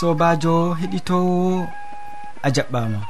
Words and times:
sobajo 0.00 0.54
heɗitowo 0.80 1.68
a 2.46 2.48
jaɓɓama. 2.54 3.00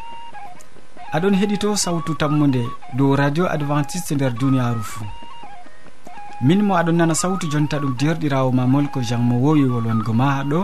Aɗon 1.14 1.34
heɗito 1.40 1.68
sawtu 1.84 2.12
tammude 2.20 2.62
dow 2.96 3.11
radio 3.20 3.45
adventiste 3.54 4.12
nder 4.14 4.32
duniyaru 4.40 4.82
fuu. 4.93 5.07
Min 6.46 6.61
mo 6.66 6.72
aɗon 6.80 6.96
nana 6.98 7.14
sawtu 7.22 7.45
jonta 7.53 7.76
ɗum 7.82 7.95
derɗirawo 8.00 8.50
ma 8.58 8.64
molko 8.72 8.98
jean 9.08 9.22
mo 9.29 9.36
wowi 9.45 9.64
wolwango 9.72 10.12
ma 10.21 10.43
ɗo. 10.50 10.61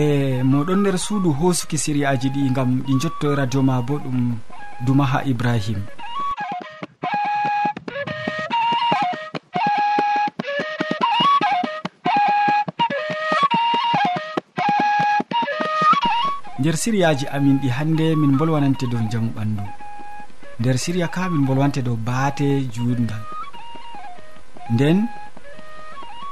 E 0.00 0.02
moɗon 0.50 0.80
nder 0.82 0.96
suudu 1.04 1.30
hosuki 1.38 1.76
siriyaji 1.84 2.28
ɗi 2.34 2.52
gam 2.56 2.70
ɗi 2.86 2.92
jotto 3.02 3.26
e 3.32 3.34
radio 3.40 3.60
ma 3.68 3.82
bo 3.86 3.94
ɗum 4.04 4.18
dumaha 4.86 5.18
ibrahima 5.32 5.97
nder 16.68 16.76
siriyaji 16.84 17.26
amin 17.36 17.56
ɗi 17.62 17.68
hannde 17.76 18.06
min 18.20 18.36
bolwanante 18.38 18.84
dow 18.92 19.00
jamu 19.10 19.30
ɓandu. 19.36 19.64
Nder 20.60 20.76
siriya 20.84 21.08
ka 21.14 21.28
min 21.30 21.46
bolwante 21.48 21.80
dow 21.86 21.96
baate 21.96 22.48
juutgal 22.74 23.24
nden 24.74 24.98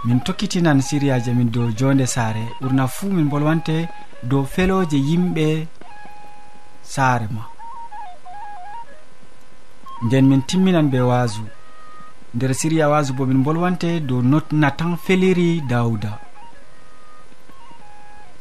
min 0.07 0.21
tokkitinan 0.27 0.81
siriyaji 0.89 1.31
amin 1.31 1.51
dow 1.55 1.69
jonde 1.79 2.07
saare. 2.15 2.45
Ɓurna 2.61 2.85
fuu 2.87 3.11
min 3.17 3.29
bolwante 3.33 3.77
dow 4.31 4.45
feloje 4.45 4.99
yimɓe 5.09 5.47
saare 6.83 7.27
ma. 7.37 7.43
Nden 10.05 10.25
min 10.31 10.43
timminan 10.49 10.91
be 10.93 11.01
waasu 11.11 11.45
nder 12.35 12.53
siriya 12.61 12.91
waasu 12.93 13.13
bo 13.17 13.25
min 13.25 13.43
bolwante 13.47 14.01
dow 14.09 14.21
natan 14.63 14.93
feliri 15.05 15.63
dawda 15.71 16.26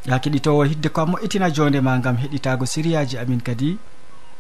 ya 0.06 0.20
keɗitowo 0.20 0.64
hidde 0.70 0.90
ko 0.90 1.02
a 1.02 1.06
moƴƴitina 1.06 1.50
jonde 1.56 1.82
ma 1.82 1.98
gam 1.98 2.18
heɗitago 2.18 2.66
siriyaji 2.66 3.18
amin 3.18 3.42
kadi 3.42 3.78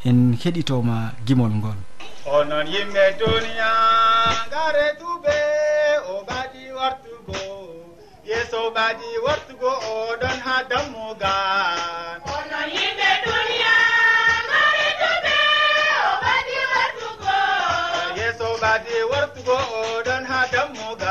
en 0.05 0.38
heɗitoma 0.41 1.11
gimol 1.25 1.52
ngol. 1.59 1.77
Onon 2.25 2.67
yimɓe 2.67 3.03
duniya 3.19 3.69
gare 4.52 4.88
duɓe 4.99 5.38
o 6.11 6.13
ɓaɗi 6.27 6.63
wartugo. 6.77 7.39
Yeeso 8.30 8.59
ɓaɗi 8.75 9.09
wartugo 9.25 9.69
oɗon 9.93 10.38
ha 10.45 10.55
dammugal. 10.69 12.19
Onon 12.36 12.67
yimɓe 12.75 13.09
duniya 13.25 13.75
ngare 14.47 14.88
tuɓe 15.02 15.38
o 16.09 16.13
ɓaɗi 16.25 16.58
wartugo. 16.73 17.36
Yeeso 18.17 18.47
ɓaɗi 18.61 18.95
wartugo 19.11 19.55
oɗon 19.81 20.23
ha 20.30 20.39
dammugal. 20.53 21.05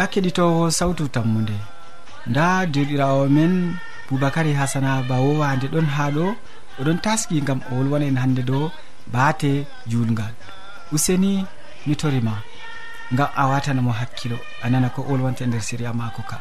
ya 0.00 0.06
keɗitowo 0.12 0.62
sawtu 0.78 1.04
tammude 1.14 1.56
nda 2.30 2.46
derɗirawo 2.72 3.22
men 3.36 3.52
boubacary 4.08 4.52
hasana 4.60 5.02
ba 5.08 5.16
wowande 5.24 5.66
ɗon 5.72 5.86
ha 5.96 6.04
ɗo. 6.16 6.26
Oɗon 6.80 6.98
taski 7.04 7.40
gam 7.46 7.60
o 7.70 7.74
wolwana 7.76 8.06
en 8.10 8.16
hande 8.22 8.42
ɗo 8.50 8.58
baate 9.12 9.52
julgal 9.90 10.32
useni 10.94 11.44
mi 11.86 11.94
torima 12.00 12.34
ngam 13.12 13.28
a 13.40 13.42
watanamo 13.50 13.92
hakkilo. 14.00 14.38
A 14.64 14.70
nana 14.70 14.88
ko 14.94 15.00
wolwante 15.08 15.44
nder 15.46 15.60
séria 15.68 15.92
mako 15.92 16.22
ka. 16.30 16.36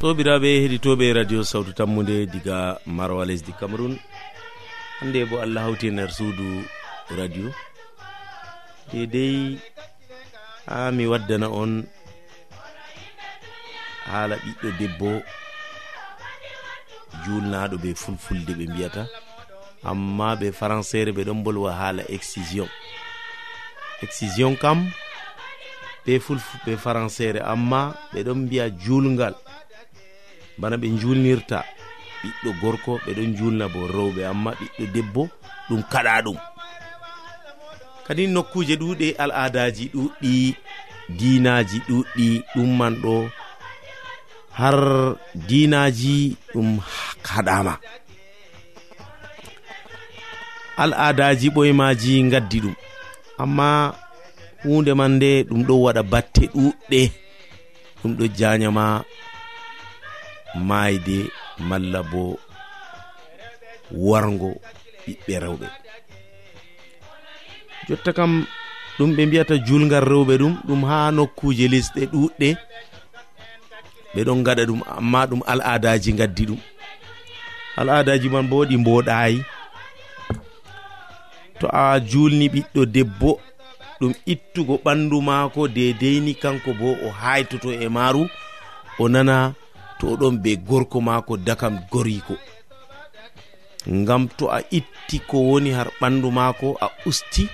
Sobiraɓe 0.00 0.48
heɗitoɓe 0.62 1.12
radio 1.18 1.40
sawtu 1.50 1.72
tammude 1.78 2.16
diga 2.32 2.56
marwa 2.96 3.24
lesdi 3.28 3.52
cameron 3.60 3.94
hande 5.00 5.20
bo 5.28 5.36
allah 5.44 5.62
hawti 5.66 5.86
e 5.88 5.90
nder 5.90 6.10
suudu 6.16 6.64
radio. 7.18 7.52
Dedei 8.92 9.60
ha 10.66 10.90
mi 10.96 11.04
waddana 11.12 11.48
on 11.52 11.72
haala 14.10 14.36
ɓiɗɗo 14.44 14.68
debbo 14.78 15.10
julnaɗo 17.24 17.76
ɓe 17.82 17.90
fulfulde 17.94 18.52
ɓe 18.58 18.64
mbiyata. 18.70 19.02
Amma 19.90 20.34
ɓe 20.40 20.46
françére 20.60 21.10
ɓe 21.16 21.22
ɗon 21.28 21.42
bolwa 21.44 21.72
haala 21.80 22.02
excision. 22.16 22.68
Excision 24.02 24.56
kam 24.56 24.90
ɓe 26.04 26.18
fulfu 26.20 26.56
françére 26.84 27.40
amma 27.52 27.94
ɓe 28.12 28.18
ɗon 28.26 28.38
mbiya 28.44 28.70
julgal 28.84 29.34
bana 30.58 30.76
ɓe 30.76 30.88
julnirta 31.00 31.64
ɓiɗɗo 32.22 32.50
gorko 32.60 32.92
ɓe 33.04 33.10
ɗon 33.16 33.36
julna 33.36 33.68
bo 33.68 33.80
rewɓe 33.86 34.22
amma 34.26 34.50
ɓiɗɗo 34.58 34.84
debbo 34.94 35.22
ɗum 35.68 35.82
kaɗa 35.92 36.22
ɗum. 36.24 36.38
Kadi 38.06 38.26
nokkuje 38.26 38.74
ɗuɗe 38.80 39.14
al 39.22 39.30
adaji 39.44 39.84
ɗuɗɗi 39.94 40.54
dinaji 41.18 41.78
ɗuɗɗi 41.88 42.26
ɗumman 42.54 42.94
ɗo 43.02 43.14
har 44.58 44.78
dinaji 45.48 46.16
ɗum 46.52 46.68
haɗama 47.28 47.74
al 50.82 50.92
adaji 51.08 51.48
ɓoyemaji 51.54 52.12
gaddi 52.32 52.58
ɗum. 52.64 52.74
Amma 53.42 53.68
hunde 54.64 54.92
man 54.98 55.12
nde 55.16 55.30
ɗum 55.48 55.60
ɗo 55.68 55.74
waɗa 55.84 56.02
batte 56.12 56.44
ɗuɗɗe 56.54 57.00
ɗum 58.00 58.12
ɗo 58.18 58.24
janyama 58.38 58.84
mayde 60.68 61.16
malla 61.68 62.00
bo 62.10 62.22
wargo 64.08 64.50
ɓiɓɓe 65.04 65.34
rewɓe. 65.44 65.66
Jotta 67.88 68.10
kam 68.18 68.32
ɗum 68.98 69.10
ɓe 69.16 69.22
mbiyata 69.26 69.54
julgal 69.66 70.04
rewɓe 70.12 70.34
ɗum 70.40 70.54
ɗum 70.66 70.80
ha 70.88 70.96
nokkuje 71.16 71.64
lisɗe 71.72 72.02
ɗuɗɗe 72.12 72.48
ɓeɗon 74.18 74.42
gaɗa 74.46 74.62
ɗum 74.68 74.80
amma 74.96 75.20
ɗum 75.30 75.40
al 75.52 75.60
adaji 75.74 76.10
gaddi 76.18 76.44
ɗum. 76.48 76.60
Al 77.80 77.88
adaji 77.98 78.28
man 78.32 78.46
bo 78.50 78.56
ɗi 78.68 78.76
mboɗayi 78.82 79.38
to 81.60 81.66
a 81.70 82.00
julni 82.10 82.46
ɓiɗɗo 82.54 82.80
debbo 82.94 83.30
ɗum 84.00 84.12
ittugo 84.32 84.74
ɓandu 84.84 85.16
maako 85.28 85.60
dedeyni 85.76 86.32
kanko 86.42 86.70
bo 86.80 86.88
o 87.06 87.08
haytoto 87.20 87.68
e 87.72 87.86
maru 87.96 88.22
o 88.98 89.08
nana 89.08 89.36
to 89.98 90.04
oɗon 90.12 90.34
be 90.42 90.50
gorko 90.68 90.98
maako 91.08 91.32
dakam 91.46 91.74
goriko 91.92 92.34
ngam 94.00 94.22
to 94.36 94.44
a 94.50 94.58
itti 94.78 95.16
ko 95.28 95.36
woni 95.48 95.70
har 95.76 95.88
ɓandu 96.00 96.28
maako 96.38 96.66
a 96.80 96.86
usti 97.08 97.44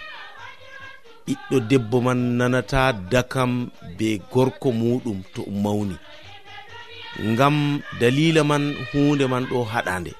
ɓiɗɗo 1.26 1.56
debbo 1.70 1.96
man 2.06 2.18
nanata 2.38 2.80
dakam 3.12 3.50
be 3.98 4.08
gorko 4.32 4.68
muɗum 4.80 5.18
to 5.34 5.42
mawni. 5.64 5.96
ngam 7.22 7.80
dalila 8.00 8.44
man 8.44 8.74
hunde 8.92 9.26
man 9.26 9.44
ɗo 9.50 9.64
haɗande. 9.72 10.12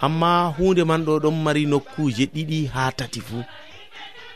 Amma 0.00 0.30
hunde 0.58 0.84
man 0.84 1.04
ɗo 1.06 1.18
ɗon 1.22 1.36
mari 1.44 1.62
nokkuje 1.66 2.24
ɗiɗi 2.34 2.58
ha 2.74 2.82
tati 2.98 3.20
fuu 3.20 3.42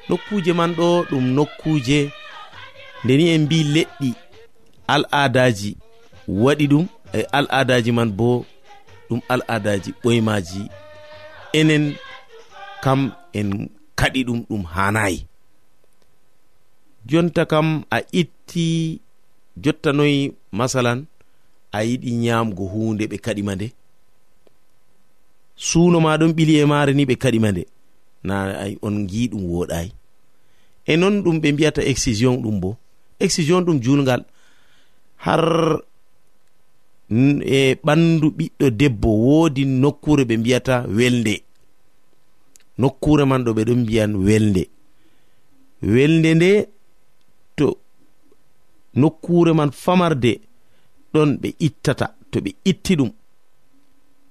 nokkuje 0.08 0.52
man 0.52 0.70
ɗo 0.78 0.88
ɗum 1.10 1.24
nokkuje 1.36 1.98
ndeni 3.04 3.24
en 3.34 3.42
mbi 3.44 3.58
leɗɗi 3.74 4.10
al'adaji 4.94 5.70
waɗi 6.28 6.66
ɗum 6.72 6.84
e 7.12 7.20
al'adaji 7.38 7.90
man 7.92 8.10
bo 8.18 8.44
ɗum 9.08 9.20
al'adaji 9.32 9.90
ɓoymaji. 10.02 10.60
Enen 11.58 11.84
kam 12.84 13.00
en 13.38 13.68
kaɗi 13.98 14.20
ɗum 14.26 14.40
ɗum 14.48 14.62
hanayi 14.74 15.18
jonta 17.06 17.42
kam 17.46 17.66
a 17.90 17.98
itti 18.20 19.00
jottanoyi 19.62 20.32
masalan 20.58 20.98
a 21.72 21.84
yiɗi 21.88 22.10
nyamgo 22.22 22.64
hunde 22.72 23.04
ɓe 23.10 23.16
kaɗima 23.24 23.54
nde? 23.54 23.66
Suno 25.56 26.00
ma 26.00 26.18
ɗon 26.18 26.32
ɓili 26.36 26.54
e 26.60 26.64
mare 26.64 26.92
ni 26.94 27.04
ɓe 27.08 27.14
kaɗima 27.22 27.50
nde? 27.52 27.62
Na 28.24 28.34
on 28.86 29.06
gi 29.08 29.28
ɗum 29.30 29.44
woɗayi 29.52 29.90
e 30.86 30.96
non 30.96 31.22
ɗum 31.22 31.40
ɓe 31.40 31.52
mbiyata 31.52 31.82
excision 31.82 32.36
ɗum 32.42 32.60
bo 32.60 32.76
excision 33.20 33.64
ɗum 33.64 33.80
julgal 33.82 34.24
har 35.16 35.82
e 37.10 37.74
ɓandu 37.84 38.26
ɓiɗɗo 38.36 38.70
debbo 38.70 39.08
woodi 39.24 39.64
nokkure 39.64 40.24
ɓe 40.24 40.36
mbiyata 40.38 40.86
welde 40.96 41.34
nokkure 42.78 43.24
man 43.24 43.44
ɗo 43.44 43.52
ɓe 43.56 43.62
ɗon 43.64 43.80
mbiyan 43.82 44.12
welde 44.26 44.62
welde 45.82 46.34
nde 46.34 46.50
to 47.56 47.78
nokkure 48.94 49.52
man 49.52 49.70
famarde 49.70 50.40
ɗon 51.12 51.30
ɓe 51.42 51.48
ittata 51.66 52.06
to 52.30 52.38
ɓe 52.44 52.50
itti 52.70 52.92
ɗum. 52.98 53.10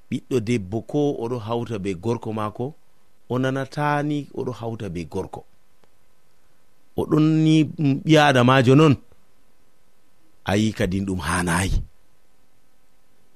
Ɓiɗɗo 0.09 0.37
debbo 0.47 0.77
ko 0.91 0.99
oɗo 1.23 1.37
hawta 1.47 1.75
be 1.83 1.89
gorko 2.03 2.29
maako 2.33 2.65
o 3.31 3.39
nanatani 3.41 4.17
oɗo 4.39 4.51
hawta 4.59 4.85
be 4.93 5.01
gorko. 5.13 5.41
Oɗon 6.99 7.25
ni 7.43 7.55
ɓi 8.05 8.13
adamajo 8.27 8.73
noon 8.75 8.95
ayi 10.51 10.67
kadin 10.77 11.05
ɗum 11.07 11.19
hanayi 11.27 11.71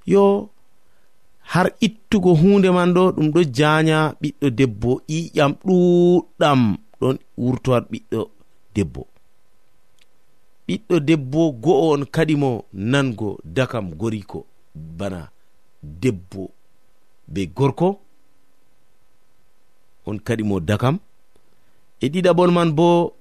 yo 0.06 0.50
har 1.52 1.68
ittugo 1.86 2.32
hunde 2.42 2.70
man 2.78 2.94
ɗo 2.96 3.04
ɗum 3.16 3.28
ɗo 3.34 3.42
janya 3.58 4.00
ɓiɗɗo 4.22 4.48
debbo 4.58 4.90
ƴiƴam 5.10 5.52
ɗuɗɗam 5.66 6.62
ɗon 7.00 7.16
wurtorat 7.38 7.86
ɓiɗɗo 7.92 8.22
debbo. 8.76 9.02
ɓiɗɗo 10.68 11.00
debbo 11.00 11.52
go'o 11.64 11.90
on 11.94 12.06
kadi 12.06 12.36
mo 12.36 12.66
nango 12.74 13.40
dakam 13.44 13.92
goriko. 13.96 14.46
Bana 14.76 15.30
debbo 15.84 16.52
be 17.28 17.46
gorko 17.48 18.00
on 20.06 20.18
kadi 20.20 20.44
mo 20.44 20.60
dakam. 20.60 21.00
E 22.02 22.08
ɗiɗaɓon 22.10 22.52
man 22.54 22.72
bo 22.78 23.14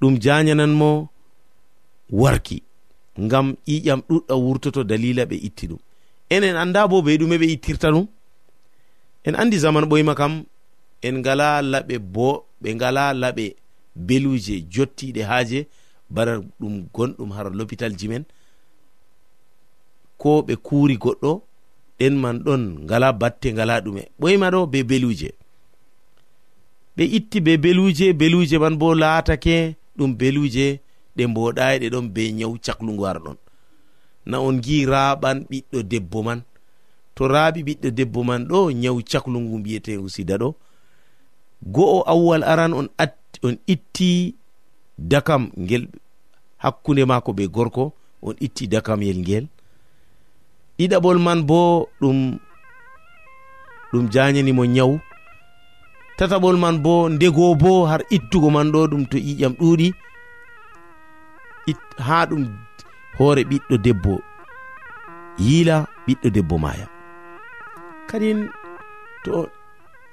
ɗum 0.00 0.14
jayananmo 0.22 1.08
warki 2.10 2.62
ngam 3.20 3.46
ƴiƴam 3.66 4.00
ɗuɗɗa 4.08 4.34
wurtoto 4.44 4.84
dalila 4.84 5.24
ɓe 5.30 5.36
itti 5.46 5.66
ɗum. 5.68 5.78
Enen 6.30 6.56
anda 6.56 6.88
bo 6.88 7.02
be 7.02 7.18
ɗume 7.18 7.36
ɓe 7.38 7.46
ittirta 7.54 7.88
ɗum. 7.90 8.06
En 9.24 9.34
andi 9.34 9.58
zaman 9.58 9.84
ɓoyma 9.90 10.14
kam 10.14 10.44
en 11.02 11.14
ngala 11.18 11.62
laɓe 11.62 11.98
bo 11.98 12.44
ɓe 12.62 12.74
ngala 12.74 13.12
laɓe 13.14 13.56
beluje 13.96 14.64
jottiɗe 14.70 15.22
haaje. 15.24 15.66
bara 16.10 16.40
ɗum 16.60 16.74
gonɗum 16.94 17.30
har 17.36 17.46
l'hôpital 17.52 17.92
ji 17.98 18.08
men 18.08 18.24
ko 20.18 20.42
ɓe 20.46 20.54
kuuri 20.56 20.96
goɗɗo 20.96 21.42
ɗen 21.98 22.14
man 22.22 22.38
ɗon 22.44 22.62
ngala 22.84 23.12
batte 23.12 23.52
ngala 23.52 23.80
ɗume. 23.84 24.02
Ɓoyma 24.20 24.50
ɗo 24.50 24.66
be 24.72 24.82
beluje. 24.84 25.30
Ɓe 26.96 27.04
itti 27.16 27.40
be 27.40 27.52
beluje 27.56 28.12
beluje 28.12 28.56
man 28.58 28.76
bo 28.78 28.94
laatake 28.94 29.76
ɗum 29.96 30.10
beluje 30.20 30.80
ɗe 31.16 31.22
mboɗayi 31.26 31.78
ɗe 31.82 31.88
ɗon 31.90 32.06
be 32.14 32.32
nyawu 32.32 32.56
caklugu 32.64 33.04
ar 33.06 33.18
ɗon. 33.24 33.36
Na 34.26 34.40
on 34.40 34.60
gi 34.64 34.86
raɓan 34.86 35.46
ɓiɗɗo 35.50 35.78
debbo 35.90 36.22
man. 36.22 36.40
To 37.14 37.28
raɓi 37.28 37.60
ɓiɗɗo 37.66 37.88
debbo 37.90 38.24
man 38.24 38.42
ɗo 38.48 38.70
nyawu 38.72 39.00
caklu 39.10 39.38
mbiyete 39.40 39.96
usida 39.98 40.36
ɗo. 40.38 40.54
Go'o 41.74 42.02
awwal 42.06 42.42
aran 42.44 42.72
on, 42.72 42.88
at, 42.98 43.16
on 43.42 43.56
itti 43.66 44.34
dakam 44.98 45.50
ngel 45.58 45.86
hakkunde 46.58 47.04
maako 47.04 47.32
be 47.32 47.46
gorko 47.48 47.92
on 48.22 48.34
itti 48.40 48.66
dakamyel 48.66 49.18
ngel. 49.18 49.46
Ɗiɗaɓol 50.78 51.18
man 51.18 51.42
bo 51.46 51.88
ɗum 52.00 52.38
ɗum 53.92 54.08
janyanimo 54.12 54.64
nyawu 54.66 55.00
tataɓol 56.18 56.56
man 56.58 56.78
bo 56.82 57.08
ndego 57.08 57.54
bo 57.54 57.86
har 57.86 58.02
ittugo 58.10 58.50
man 58.50 58.70
ɗo 58.72 58.86
ɗum 58.90 59.06
to 59.10 59.16
ƴiƴam 59.18 59.54
ɗuuɗi. 59.58 59.88
Ha 61.98 62.26
ɗum 62.26 62.42
hoore 63.18 63.42
ɓiɗɗo 63.44 63.76
debbo 63.84 64.20
yiila 65.38 65.86
ɓiɗɗo 66.06 66.28
debbo 66.30 66.58
maya 66.58 66.86
kadin 68.08 68.48
to 69.24 69.48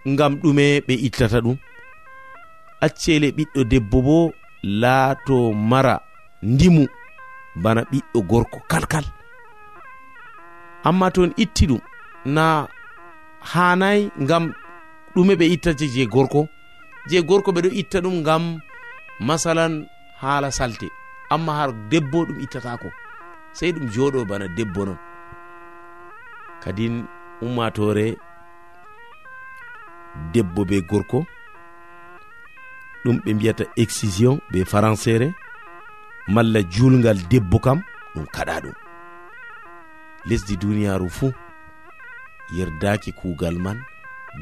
ngam 0.08 0.36
ɗume 0.42 0.82
ɓe 0.88 0.94
ittata 1.08 1.42
ɗum. 1.42 1.58
Accele 2.82 3.32
ɓiɗɗo 3.32 3.64
debbo 3.72 4.02
bo 4.02 4.18
laato 4.66 5.54
mara 5.54 5.96
ndimu 6.44 6.88
bana 7.64 7.82
ɓiɗɗo 7.92 8.20
gorko 8.30 8.60
kalkal. 8.72 9.06
Amma 10.88 11.08
to 11.14 11.24
en 11.24 11.34
itti 11.44 11.66
ɗum 11.70 11.82
na 12.36 12.68
hanayi 13.52 14.12
ngam 14.24 14.44
ɗume 15.16 15.34
ɓe 15.40 15.46
ittata 15.56 15.86
je 15.94 16.04
gorko 16.14 16.42
je 17.10 17.18
gorko 17.30 17.50
ɓeɗo 17.56 17.70
itta 17.82 17.98
ɗum 18.04 18.16
ngam 18.22 18.44
masalan 19.28 19.74
haala 20.22 20.50
salte. 20.58 20.88
Amma 21.34 21.52
har 21.60 21.72
debbo 21.92 22.20
ɗum 22.28 22.40
ittatako 22.46 22.90
sei 23.58 23.72
ɗum 23.76 23.86
joɗo 23.94 24.20
bana 24.30 24.48
debbo 24.58 24.82
non. 24.86 24.98
Kadin 26.64 26.96
ummatore 27.42 28.06
debbo 30.34 30.62
be 30.70 30.78
gorko 30.90 31.26
ɗum 33.06 33.18
ɓe 33.26 33.34
mbiyata 33.34 33.64
excision 33.84 34.40
be 34.52 34.60
françére 34.72 35.28
malla 36.28 36.60
julgal 36.74 37.18
debbo 37.30 37.60
kam 37.60 37.80
ɗum 38.16 38.26
kaɗa 38.36 38.56
ɗum. 38.64 38.74
Lesdi 40.26 40.58
duniyaru 40.58 41.10
fuu 41.10 41.32
yerdaki 42.58 43.12
kuugal 43.12 43.56
man 43.66 43.78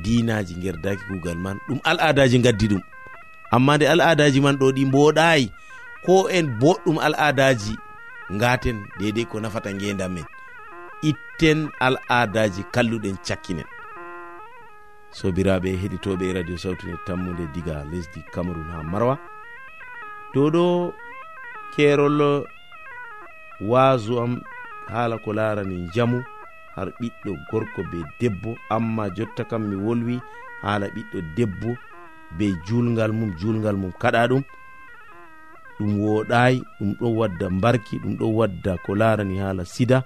dinaji 0.04 0.54
gerdaki 0.64 1.04
kuugal 1.08 1.38
man 1.38 1.58
ɗum 1.68 1.80
al 1.84 1.98
adaji 2.00 2.40
gaddi 2.46 2.68
ɗum. 2.72 2.82
Amma 3.52 3.76
nde 3.78 3.86
al 3.94 4.02
adaji 4.02 4.40
man 4.42 4.56
ɗo 4.60 4.72
ɗi 4.76 4.84
mboɗayi 4.86 5.46
ko 6.06 6.30
en 6.30 6.48
boɗɗum 6.60 6.98
al 7.06 7.16
adaji 7.28 7.74
gaten 8.42 8.78
dedei 9.00 9.26
ko 9.26 9.40
nafata 9.40 9.70
gendam 9.80 10.14
men 10.14 10.26
itten 11.10 11.70
al 11.80 11.96
adaji 12.10 12.64
kalluɗen 12.74 13.18
cakkinen. 13.28 13.68
sobiraɓe 15.20 15.70
heɗitoɓe 15.82 16.34
radio 16.34 16.58
sawtune 16.58 16.98
tammude 17.06 17.46
diga 17.54 17.76
lesdi 17.92 18.20
cameron 18.34 18.70
ha 18.74 18.84
marwa. 18.84 19.16
Dow 20.34 20.50
ɗo 20.50 20.66
kerol 21.76 22.20
waasu 23.70 24.20
am 24.24 24.42
haala 24.92 25.18
ko 25.24 25.34
larani 25.34 25.88
jamu 25.94 26.20
har 26.76 26.88
ɓiɗɗo 27.00 27.32
gorko 27.52 27.82
be 27.92 27.98
debbo 28.20 28.56
amma 28.70 29.10
jotta 29.16 29.44
kam 29.50 29.64
mi 29.70 29.76
wolwi 29.76 30.16
haala 30.64 30.88
ɓiɗɗo 30.96 31.20
debbo 31.38 31.70
be 32.38 32.46
julgal 32.66 33.12
mum 33.14 33.32
julgal 33.40 33.76
mum 33.78 33.92
kaɗa 34.02 34.28
ɗum. 34.30 34.44
Ɗum 35.78 35.92
woɗayi 36.02 36.58
ɗum 36.80 36.92
ɗo 37.00 37.08
wadda 37.20 37.50
mbarki 37.50 37.96
ɗum 38.04 38.14
ɗo 38.20 38.26
wadda 38.38 38.78
ko 38.86 38.96
larani 38.96 39.38
haala 39.40 39.64
sida. 39.66 40.04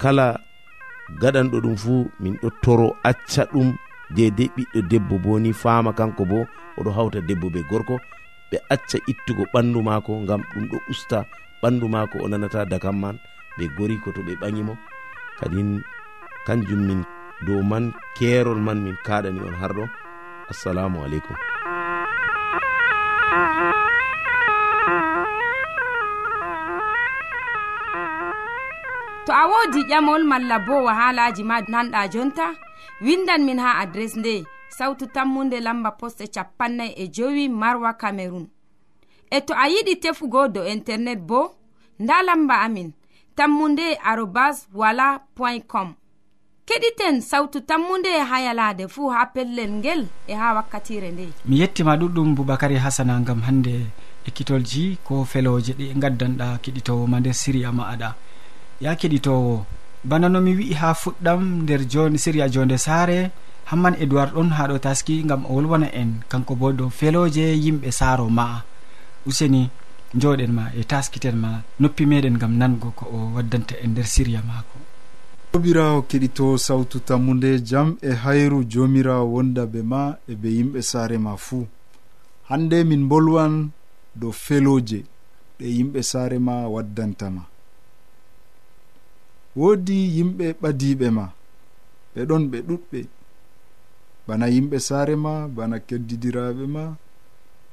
Kala 0.00 0.38
gaɗanɗo 1.20 1.56
ɗum 1.64 1.76
fuu 1.76 2.10
min 2.20 2.34
ɗo 2.42 2.48
toro 2.62 2.88
acca 3.02 3.44
ɗum 3.52 3.74
dedei 4.14 4.50
ɓiɗɗo 4.56 4.80
debbo 4.90 5.14
bo 5.24 5.32
ni 5.38 5.50
faama 5.62 5.90
kanko 5.98 6.22
bo 6.30 6.38
oɗo 6.78 6.90
hawta 6.96 7.20
debbo 7.28 7.46
be 7.54 7.60
gorko 7.70 7.94
ɓe 8.50 8.56
acca 8.74 8.98
ittugo 9.10 9.44
ɓandu 9.52 9.78
maako 9.88 10.12
ngam 10.24 10.42
ɗum 10.50 10.64
ɗo 10.70 10.78
usta 10.92 11.18
ɓandu 11.62 11.86
maako 11.94 12.16
o 12.24 12.28
nanata 12.30 12.64
dakam 12.70 12.96
man 13.02 13.16
ɓe 13.56 13.64
gori 13.76 13.96
ko 14.02 14.08
to 14.16 14.20
ɓe 14.26 14.32
ɓaŋimo 14.40 14.74
kadin 15.38 15.70
kanjum 16.46 16.80
min 16.88 17.00
dow 17.46 17.62
man 17.70 17.84
keerol 18.16 18.60
man 18.66 18.78
min 18.84 18.96
kaɗani 19.06 19.40
on 19.48 19.56
har 19.60 19.72
ɗo 19.76 19.84
assalamu 20.50 20.98
aleykum. 21.04 21.36
To 29.26 29.32
a 29.36 29.44
woodi 29.50 29.80
ƴamol 29.90 30.22
malla 30.30 30.56
bo 30.66 30.74
wahalaji 30.86 31.42
ma 31.44 31.56
nanɗa 31.72 32.00
jonta? 32.12 32.46
windan 33.00 33.44
min 33.44 33.58
ha 33.58 33.78
adres 33.78 34.16
nde 34.16 34.44
sautu 34.68 35.06
tammunde 35.06 35.60
lamba 35.60 35.90
poste 35.90 36.26
capannay 36.34 36.92
e 36.96 37.08
jowi 37.08 37.48
marwa 37.48 37.92
camerun 37.92 38.46
e 39.30 39.40
to 39.40 39.54
a 39.54 39.68
yiɗi 39.68 40.00
tefugo 40.00 40.48
do 40.48 40.64
internet 40.64 41.18
bo 41.18 41.54
nda 41.98 42.22
lamba 42.22 42.60
amin 42.60 42.92
tammunde 43.38 43.96
arobas 44.04 44.66
wala 44.74 45.20
point 45.34 45.64
com. 45.66 45.94
Keɗiten 46.66 47.20
sautu 47.20 47.60
tammunde 47.60 48.10
e 48.10 48.22
ha 48.30 48.40
yalade 48.40 48.88
fuu 48.88 49.08
ha 49.14 49.26
pellel 49.26 49.70
ngel 49.78 50.06
e 50.26 50.34
ha 50.34 50.54
wakkatire 50.54 51.10
nde. 51.12 51.28
Mi 51.46 51.60
yettima 51.60 51.96
ɗuɗɗum 51.96 52.34
boubacary 52.34 52.76
hasana 52.76 53.20
gam 53.20 53.40
hande 53.46 53.86
ekkitolji 54.26 54.98
ko 55.04 55.24
feloje 55.24 55.72
ɗi 55.78 55.94
gaddanɗa 56.02 56.58
keɗitowo 56.62 57.06
ma 57.06 57.20
nder 57.20 57.34
siriya 57.34 57.72
ma 57.72 57.84
aɗa. 57.92 58.14
Ya 58.80 58.94
keɗitowo 58.94 59.64
bana 60.04 60.28
nomi 60.28 60.54
wi'i 60.54 60.74
ha 60.74 60.94
fuɗɗam 60.94 61.62
nder 61.62 61.82
joni 61.88 62.18
siriya 62.18 62.48
jonde 62.48 62.76
saare 62.78 63.30
hamman 63.70 63.94
edoird 64.00 64.32
ɗon 64.34 64.50
ha 64.56 64.68
ɗo 64.68 64.78
taski 64.78 65.22
gam 65.28 65.44
o 65.46 65.54
wolwana 65.54 65.88
en. 65.92 66.20
Kanko 66.28 66.54
bo 66.54 66.72
dow 66.72 66.90
feloje 66.90 67.44
yimɓe 67.64 67.90
saaro 67.90 68.28
ma'a. 68.30 68.64
Useni 69.26 69.70
joɗen 70.14 70.52
ma 70.52 70.64
e 70.74 70.84
taskiten 70.84 71.36
ma 71.36 71.50
noppi 71.80 72.06
meɗen 72.06 72.38
gam 72.38 72.56
nango 72.56 72.90
ko 72.98 73.04
o 73.12 73.18
waddanta 73.34 73.74
en 73.82 73.90
nder 73.90 74.06
siriya 74.06 74.42
maako. 74.42 74.78
Sobirawo 75.52 76.02
keɗito 76.02 76.58
sawtu 76.58 77.00
tammude 77.00 77.50
jam 77.64 77.96
e 78.02 78.12
hayru 78.12 78.64
jomirawo 78.64 79.24
wonda 79.34 79.66
be 79.66 79.82
ma 79.82 80.16
e 80.28 80.34
be 80.34 80.48
yimɓe 80.48 80.80
saare 80.82 81.18
ma 81.18 81.36
fuu 81.36 81.66
hande 82.48 82.84
min 82.84 83.08
bolwan 83.08 83.70
dow 84.14 84.32
feloje 84.32 85.04
ɗe 85.58 85.66
yimɓe 85.76 86.02
saare 86.02 86.38
ma 86.38 86.68
waddantama 86.68 87.42
woodi 89.58 89.96
yimɓe 90.16 90.46
ɓadiɓe 90.62 91.06
ma 91.18 91.24
ɓe 92.12 92.20
ɗon 92.28 92.42
ɓe 92.50 92.58
ɗuɗɓe 92.68 93.00
bana 94.26 94.46
yimɓe 94.54 94.76
saare 94.86 95.14
ma 95.24 95.32
bana 95.56 95.76
keddidiraɓe 95.86 96.64
ma 96.74 96.82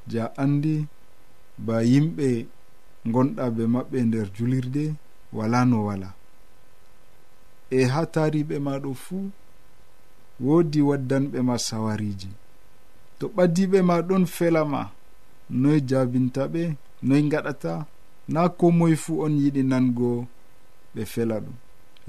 je 0.10 0.18
a 0.26 0.28
andi 0.44 0.76
ba 1.66 1.76
yimɓe 1.92 2.28
gonɗa 3.14 3.46
be 3.56 3.64
maɓɓe 3.74 3.98
nder 4.08 4.28
julirde 4.36 4.84
wala 5.38 5.60
no 5.70 5.78
wala. 5.88 6.10
E 7.78 7.80
ha 7.92 8.02
tariɓe 8.14 8.56
ma 8.66 8.74
ɗo 8.84 8.92
fuu 9.04 9.24
woodi 10.46 10.80
waddanɓe 10.90 11.40
ma 11.48 11.56
sawariji 11.68 12.30
to 13.20 13.26
ɓaddiɓe 13.36 13.80
ma 13.90 13.96
ɗon 14.08 14.24
felama 14.36 14.82
noy 15.62 15.80
jabinta 15.90 16.42
ɓe 16.54 16.64
noy 17.08 17.22
gaɗata 17.32 17.74
na 18.34 18.42
ko 18.58 18.66
moye 18.78 18.96
fuu 19.04 19.16
on 19.26 19.34
yiɗi 19.42 19.62
nango 19.72 20.10
ɓe 20.96 21.02
fela 21.14 21.38
ɗum. 21.44 21.56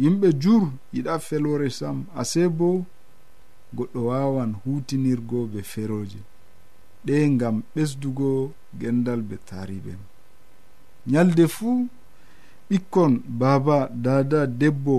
yimɓe 0.02 0.28
jur 0.42 0.62
yiɗa 0.94 1.14
felore 1.26 1.68
sam 1.78 1.96
ase 2.20 2.42
bo 2.58 2.68
goɗɗo 3.76 4.00
wawan 4.08 4.50
hutinirgo 4.62 5.38
be 5.52 5.60
feroje. 5.72 6.20
Ɗe 7.04 7.14
gam 7.40 7.56
ɓesdugo 7.74 8.28
gendal 8.80 9.20
be 9.28 9.36
tariɓen 9.48 10.00
nyalde 11.10 11.44
fuu 11.56 11.88
ɓikkon 12.68 13.12
baba 13.40 13.76
dada 14.04 14.40
debbo 14.60 14.96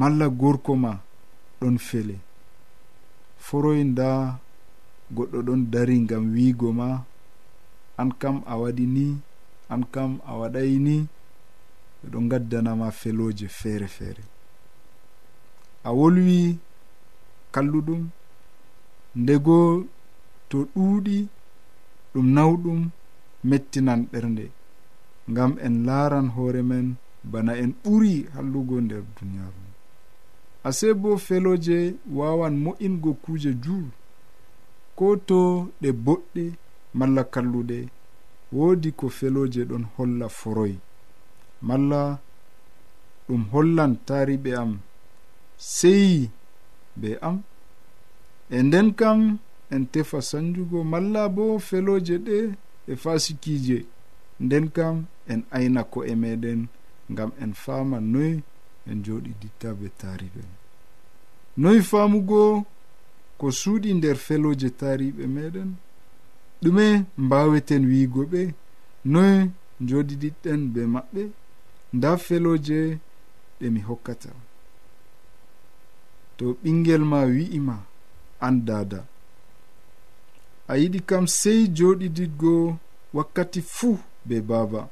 malla 0.00 0.26
gorko 0.40 0.72
ma 0.84 0.92
ɗon 1.60 1.76
fele. 1.88 2.16
Foroy 3.46 3.80
nda 3.90 4.08
goɗɗo 5.14 5.38
ɗon 5.46 5.60
dari 5.72 5.96
gam 6.08 6.24
wiigo 6.34 6.68
ma. 6.80 6.88
An 8.00 8.10
kam 8.20 8.36
a 8.46 8.54
waɗi 8.62 8.84
ni 8.96 9.06
an 9.72 9.82
kam 9.94 10.10
a 10.26 10.32
waɗay 10.40 10.72
ni. 10.86 10.96
ɓeɗo 12.02 12.18
gaddanama 12.30 12.86
feloje 13.00 13.46
feere 13.58 13.86
feere 13.96 14.24
a 15.84 15.90
wolwi 15.98 16.58
kalluɗum 17.54 18.02
ndego 19.20 19.56
to 20.48 20.58
ɗuuɗi 20.74 21.16
ɗum 22.12 22.26
nawɗum 22.36 22.80
mettinan 23.48 24.00
ɓernde 24.10 24.44
ngam 25.30 25.52
en 25.66 25.74
laaran 25.86 26.26
hoore 26.34 26.62
men 26.70 26.86
bana 27.32 27.52
en 27.62 27.72
ɓuri 27.82 28.12
hallugo 28.34 28.76
nder 28.84 29.02
duniyaaru 29.16 29.62
ase 30.68 30.88
bo 31.00 31.10
feloje 31.26 31.78
wawan 32.18 32.54
mo'ingo 32.64 33.10
kuuje 33.22 33.50
juur 33.64 33.86
ko 34.98 35.06
to 35.28 35.38
ɗe 35.80 35.88
boɗɗe 36.04 36.44
malla 36.98 37.22
kalluɗe 37.34 37.78
woodi 38.56 38.90
ko 38.98 39.06
feloje 39.18 39.60
ɗon 39.70 39.84
holla 39.96 40.28
foroy 40.28 40.74
malla 41.66 42.18
ɗum 43.26 43.42
hollan 43.52 43.92
tariɓe 44.06 44.50
am 44.62 44.72
seyi 45.58 46.30
be 47.00 47.10
am. 47.28 47.36
E 48.50 48.58
nden 48.62 48.88
kam 49.00 49.20
en 49.70 49.82
tefa 49.92 50.18
sanjugo 50.30 50.78
malla 50.92 51.22
bo 51.34 51.44
feloje 51.68 52.16
ɗe 52.26 52.38
e 52.86 52.96
fasikije. 53.02 53.78
Nden 54.44 54.66
kam 54.76 54.96
en 55.32 55.40
ayna 55.56 55.82
ko'e 55.92 56.14
meɗen 56.22 56.60
ngam 57.12 57.30
en 57.42 57.52
faama 57.62 57.98
noy 58.12 58.32
en 58.90 58.98
joɗiditta 59.04 59.68
be 59.78 59.86
taariɓe 60.00 60.42
noy 61.62 61.78
faamugo 61.90 62.42
ko 63.38 63.46
suuɗi 63.60 63.90
nder 63.94 64.16
feloje 64.26 64.68
taariɓe 64.80 65.24
meɗen. 65.36 65.70
Ɗume 66.62 66.86
mbaweten 67.24 67.82
wiigo 67.90 68.22
ɓe 68.32 68.42
noy 69.12 69.34
joɗidiɗɗen 69.88 70.60
be 70.72 70.80
maɓɓe. 70.94 71.22
nda 71.92 72.10
feloje 72.24 72.78
ɗe 73.60 73.66
mi 73.74 73.80
hokkata. 73.88 74.30
To 76.36 76.44
ɓingel 76.62 77.02
ma 77.10 77.20
wi'ima 77.34 77.76
an 78.46 78.56
dada 78.66 79.00
a 80.70 80.76
yiɗi 80.80 81.00
kam 81.08 81.24
sey 81.38 81.60
joɗididgo 81.76 82.52
wakkati 83.16 83.60
fuu 83.74 83.98
be 84.26 84.36
baba. 84.48 84.82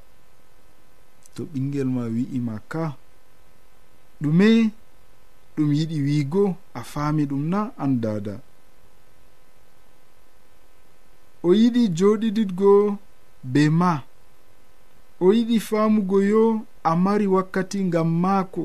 To 1.34 1.42
ɓingel 1.52 1.88
ma 1.96 2.04
wi'ima 2.14 2.54
ka 2.72 2.84
ɗume 4.22 4.48
ɗum 5.56 5.70
yiɗi 5.78 5.98
wiigo 6.06 6.44
a 6.74 6.80
faami 6.92 7.22
ɗum 7.30 7.42
na 7.52 7.60
an 7.82 7.92
dada 8.02 8.34
o 11.42 11.48
yiɗi 11.60 11.82
joɗididgo 11.98 12.72
be 13.52 13.62
ma. 13.80 13.92
O 15.24 15.32
yiɗi 15.36 15.56
faamugo 15.68 16.18
yo 16.32 16.42
a 16.90 16.92
mari 17.04 17.26
wakkati 17.34 17.78
ngam 17.88 18.08
maako 18.22 18.64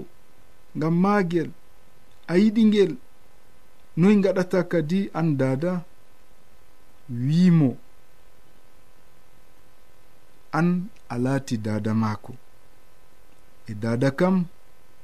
ngam 0.78 0.96
maagel 1.04 1.50
a 2.32 2.34
yiɗi 2.42 2.64
ngel. 2.70 2.92
Noy 4.00 4.16
gaɗata 4.24 4.60
kadi 4.72 5.00
an 5.20 5.28
dada 5.40 5.72
wiimo 7.26 7.70
an 10.58 10.68
a 11.10 11.16
laati 11.24 11.56
dada 11.66 11.92
maako. 12.02 12.34
E 13.70 13.74
dada 13.84 14.10
kam 14.20 14.36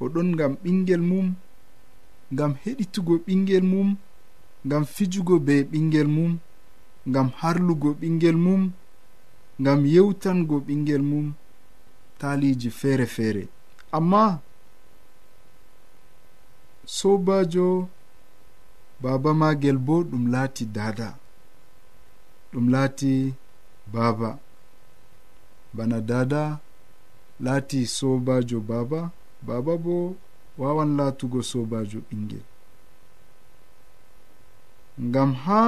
oɗon 0.03 0.27
ngam 0.35 0.53
ɓingel 0.63 1.01
mum 1.09 1.27
ngam 2.33 2.51
heɗitugo 2.63 3.13
ɓingel 3.25 3.63
mum 3.71 3.89
ngam 4.65 4.83
fijugo 4.93 5.35
be 5.45 5.55
ɓingel 5.71 6.07
mum 6.15 6.31
ngam 7.09 7.27
harlugo 7.39 7.89
ɓingel 7.99 8.37
mum 8.45 8.61
ngam 9.61 9.79
yewtango 9.93 10.55
ɓingel 10.67 11.03
mum. 11.11 11.27
taliji 12.19 12.69
feere 12.79 13.05
feere 13.15 13.43
amma 13.97 14.23
sobajo 16.97 17.67
baba 19.01 19.31
magel 19.41 19.77
bo 19.87 19.95
ɗum 20.09 20.23
laati 20.33 20.63
dada 20.75 21.09
ɗum 22.51 22.65
laati 22.73 23.11
baba 23.93 24.29
bana 25.75 25.97
dada 26.09 26.43
laati 27.45 27.79
sobajo 27.97 28.57
baba 28.69 29.01
baba 29.47 29.73
bo 29.83 29.95
wawan 30.61 30.89
laatugo 30.97 31.39
sobajo 31.51 31.99
ɓingel 32.09 32.45
ngam 35.07 35.31
ha 35.43 35.61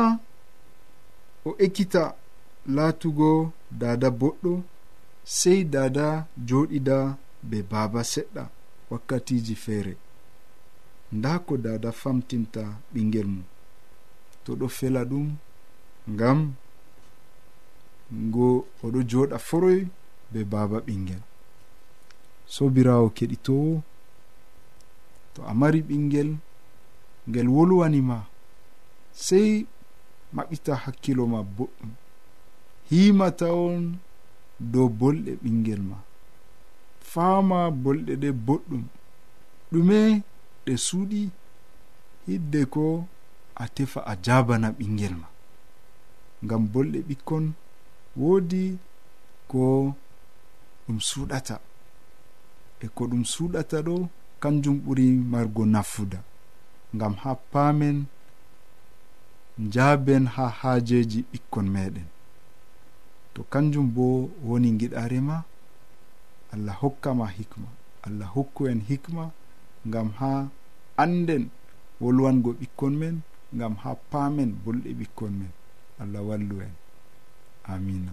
o 1.48 1.50
ekkita 1.65 2.03
laatugo 2.75 3.29
dada 3.82 4.10
boɗɗo 4.20 4.53
sei 5.38 5.63
dada 5.74 6.07
joɗida 6.48 6.98
be 7.50 7.57
baba 7.71 8.01
seɗɗa 8.12 8.43
wakkatiji 8.89 9.55
feere 9.63 9.93
nda 11.15 11.31
ko 11.45 11.53
dada 11.65 11.89
famtinta 12.01 12.63
ɓingel 12.93 13.27
mum. 13.33 13.45
To 14.43 14.51
ɗo 14.59 14.67
fela 14.77 15.01
ɗum 15.09 15.27
ngam 16.13 16.39
ngo 18.25 18.48
oɗo 18.83 19.00
joɗa 19.09 19.38
foroy 19.48 19.79
be 20.31 20.39
baba 20.51 20.77
ɓingel. 20.86 21.21
Sobirawo 22.53 23.07
keɗitowo 23.17 23.74
to 25.33 25.39
a 25.50 25.53
mari 25.59 25.79
ɓingel 25.88 26.29
ngel 27.29 27.48
wolwanima 27.55 28.17
sei 29.25 29.50
maɓɓita 30.36 30.74
hakkilo 30.83 31.24
ma 31.33 31.39
boɗɗum. 31.55 31.91
Himata 32.89 33.48
on 33.65 33.83
dow 34.60 34.88
bolɗe 35.00 35.32
ɓingel 35.44 35.82
ma. 35.89 35.98
Faama 37.12 37.58
bolɗe 37.84 38.13
ɗe 38.22 38.30
boɗɗum. 38.46 38.84
Ɗume 39.72 40.00
ɗe 40.66 40.74
suuɗi 40.86 41.22
hidde 42.28 42.62
ko 42.74 42.84
a 43.56 43.66
tefa 43.75 44.00
a 44.06 44.13
jabana 44.25 44.68
ɓingel 44.78 45.16
ma. 45.22 45.28
Ngam 46.44 46.63
bolɗe 46.74 47.00
ɓikkon 47.08 47.46
woodi 48.22 48.63
ko 49.51 49.62
ɗum 50.86 51.00
suuɗata. 51.10 51.56
E 52.84 52.88
ko 52.96 53.04
ɗum 53.10 53.24
suuɗata 53.34 53.78
ɗo 53.88 53.96
kanjum 54.42 54.78
ɓuri 54.86 55.06
margo 55.32 55.63
nafuda 55.66 56.20
ngam 56.96 57.13
ha 57.24 57.32
paamen 57.51 57.98
njaaben 59.66 60.24
ha 60.36 60.46
haajeji 60.60 61.20
ɓikkon 61.32 61.68
meɗen 61.74 62.08
to 63.39 63.46
kanjum 63.48 63.88
bo 63.96 64.27
woni 64.43 64.69
giɗarema 64.79 65.43
allah 66.53 66.75
hokkama 66.81 67.27
hikma. 67.38 67.67
Allah 68.03 68.27
hokku 68.36 68.67
en 68.67 68.81
hikma 68.89 69.31
gam 69.86 70.10
ha 70.19 70.50
anden 70.98 71.43
wolwango 72.01 72.51
ɓikkon 72.60 72.93
men 73.00 73.15
gam 73.60 73.74
ha 73.84 73.96
paamen 74.12 74.51
bolɗe 74.65 74.91
ɓikkon 75.00 75.31
men. 75.39 75.51
Allah 76.01 76.22
wallu 76.27 76.55
en. 76.67 76.74
Amina 77.63 78.12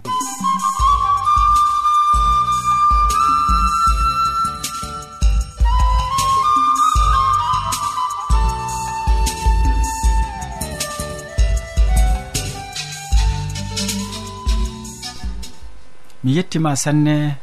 mi 16.27 16.35
yettima 16.35 16.75
sanne 16.75 17.39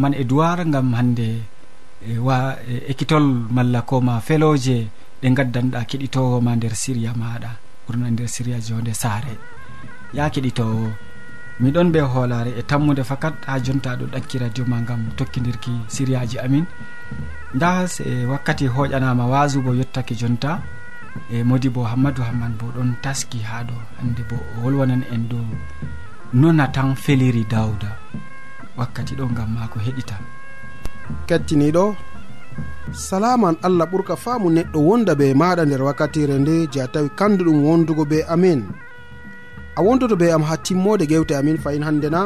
man 0.00 0.14
edoir 0.14 0.62
gam 0.74 0.94
hande 0.94 1.28
e 2.06 2.18
wa 2.26 2.54
ekkitol 2.90 3.26
malla 3.56 3.80
koma 3.82 4.20
feloje 4.26 4.78
ɗe 5.20 5.28
gaddanɗa 5.36 5.80
keɗitowoma 5.90 6.52
nder 6.56 6.74
siriya 6.82 7.12
maɗa 7.22 7.50
ɓurna 7.84 8.06
nder 8.12 8.28
siriya 8.34 8.58
jonde 8.66 8.92
saare. 9.02 9.34
Ya 10.16 10.30
keɗitowo 10.30 10.86
miɗon 11.62 11.88
ɓe 11.94 12.00
hoolare 12.12 12.50
e 12.60 12.62
tammude 12.62 13.02
fakat 13.10 13.34
ha 13.48 13.58
jonta 13.64 13.98
ɗo 13.98 14.04
ɗakki 14.12 14.36
radio 14.42 14.64
ma 14.70 14.78
gam 14.88 15.02
tokkidirki 15.18 15.72
siriyaji 15.94 16.38
amin. 16.38 16.66
Nda 17.54 17.68
e 18.10 18.24
wakkati 18.30 18.66
hoƴanama 18.74 19.24
wasu 19.32 19.58
bo 19.64 19.74
yettake 19.74 20.14
jonta 20.14 20.62
e 21.34 21.42
modi 21.42 21.68
bo 21.74 21.82
hammadou 21.90 22.22
hamman 22.28 22.54
bo 22.60 22.66
ɗon 22.76 22.90
taski 23.02 23.38
ha 23.48 23.66
ɗo 23.68 23.74
hande 23.98 24.22
bo 24.30 24.36
o 24.36 24.62
wolwanan 24.62 25.02
en 25.14 25.22
dow 25.30 25.46
nonatan 26.40 26.94
feliri 26.94 27.42
dawda 27.44 28.07
wakkati 28.78 29.14
ɗo 29.18 29.24
gam 29.36 29.50
mako 29.56 29.78
heɗita. 29.86 30.16
Kettiniɗo 31.28 31.84
salaman 33.08 33.56
allah 33.66 33.86
ɓurka 33.92 34.14
faamu 34.24 34.48
neɗɗo 34.56 34.78
wonda 34.88 35.12
be 35.20 35.26
maɗa 35.40 35.62
nder 35.66 35.82
wakkatire 35.88 36.34
nde 36.38 36.54
je 36.72 36.78
a 36.84 36.88
tawi 36.92 37.08
kandu 37.18 37.42
ɗum 37.46 37.58
wondugo 37.66 38.04
be 38.10 38.18
amin. 38.34 38.60
A 39.78 39.80
wondoto 39.86 40.16
be 40.20 40.26
am 40.36 40.42
ha 40.48 40.54
timmode 40.64 41.04
gewte 41.10 41.34
amin 41.40 41.58
fayin 41.64 41.86
hande 41.86 42.08
na 42.14 42.22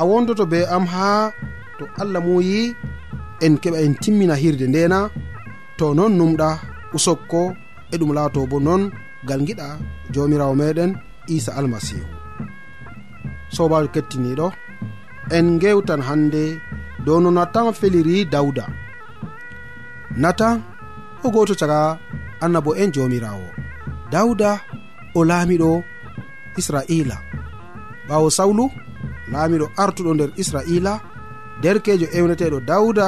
a 0.00 0.02
wondoto 0.10 0.44
be 0.52 0.58
am 0.76 0.84
ha 0.92 1.30
to 1.78 1.84
allah 2.02 2.20
muyi 2.26 2.74
en 3.44 3.54
keɓa 3.62 3.78
en 3.86 3.94
timmina 4.02 4.34
hirde 4.42 4.66
ndena 4.68 4.98
to 5.78 5.86
non 5.98 6.12
numɗa 6.18 6.48
usokko 6.96 7.40
e 7.92 7.94
ɗum 8.00 8.12
laato 8.16 8.40
bo 8.50 8.56
non 8.66 8.82
gal 9.28 9.40
giɗa 9.46 9.66
jomirawo 10.12 10.54
meɗen 10.60 10.90
isa 11.34 11.50
almasihu 11.58 12.06
sobajo 13.54 13.88
kettiniɗo 13.94 14.46
en 15.36 15.58
gewtan 15.62 16.02
hande 16.08 16.44
dow 17.04 17.18
no 17.20 17.30
natan 17.30 17.72
feliri 17.80 18.24
dawda 18.24 18.66
natan 20.16 20.62
o 21.24 21.30
goto 21.30 21.54
caga 21.54 21.98
annabo 22.40 22.74
en 22.76 22.92
jomirawo. 22.92 23.48
Dawda 24.10 24.60
o 25.14 25.24
laamiɗo 25.24 25.84
israila. 26.58 27.16
Ɓawo 28.08 28.28
sawlu 28.30 28.64
laamiɗo 29.32 29.66
artuɗo 29.82 30.10
nder 30.14 30.30
israila 30.42 30.92
derkejo 31.62 32.06
ewneteɗo 32.18 32.58
dawda 32.70 33.06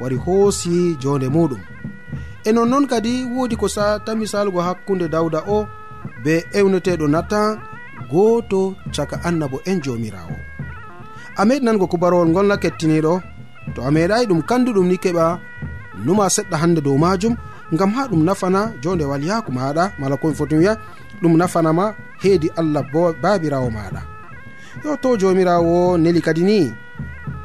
wari 0.00 0.16
hoosi 0.24 0.96
jonde 1.02 1.28
muɗum. 1.34 1.62
E 2.44 2.50
nonnoon 2.52 2.86
kadi 2.90 3.12
woodi 3.34 3.56
ko 3.60 3.66
satami 3.68 4.26
salgo 4.32 4.60
hakkunde 4.66 5.06
dawda 5.14 5.40
o 5.56 5.58
be 6.24 6.34
ewneteɗo 6.58 7.06
natan 7.14 7.58
goto 8.10 8.60
caka 8.94 9.16
annabo 9.28 9.58
en 9.70 9.78
jomirawo. 9.84 10.49
a 11.40 11.44
meɗinango 11.48 11.86
kubarowol 11.92 12.28
ngolna 12.32 12.56
kettiniɗo 12.62 13.12
to 13.74 13.80
a 13.86 13.90
meeɗayi 13.94 14.24
ɗum 14.30 14.40
kanduɗum 14.48 14.86
ni 14.90 14.96
keɓa 15.04 15.24
numa 16.04 16.24
seɗɗa 16.34 16.56
hande 16.62 16.80
dow 16.86 16.96
majum 17.04 17.34
ngam 17.74 17.90
ha 17.96 18.02
ɗum 18.10 18.22
nafana 18.28 18.60
jonde 18.82 19.04
walyaku 19.10 19.50
maɗa 19.58 19.84
mala 20.00 20.16
komi 20.20 20.34
foti 20.38 20.54
wiya 20.60 20.72
ɗum 21.22 21.34
nafanama 21.40 21.84
heedi 22.22 22.48
allah 22.60 22.84
babirawo 23.22 23.68
maɗa 23.76 24.00
yo 24.84 24.90
to 25.02 25.16
jomirawo 25.20 25.96
neli 26.02 26.20
kadi 26.26 26.42
ni 26.44 26.58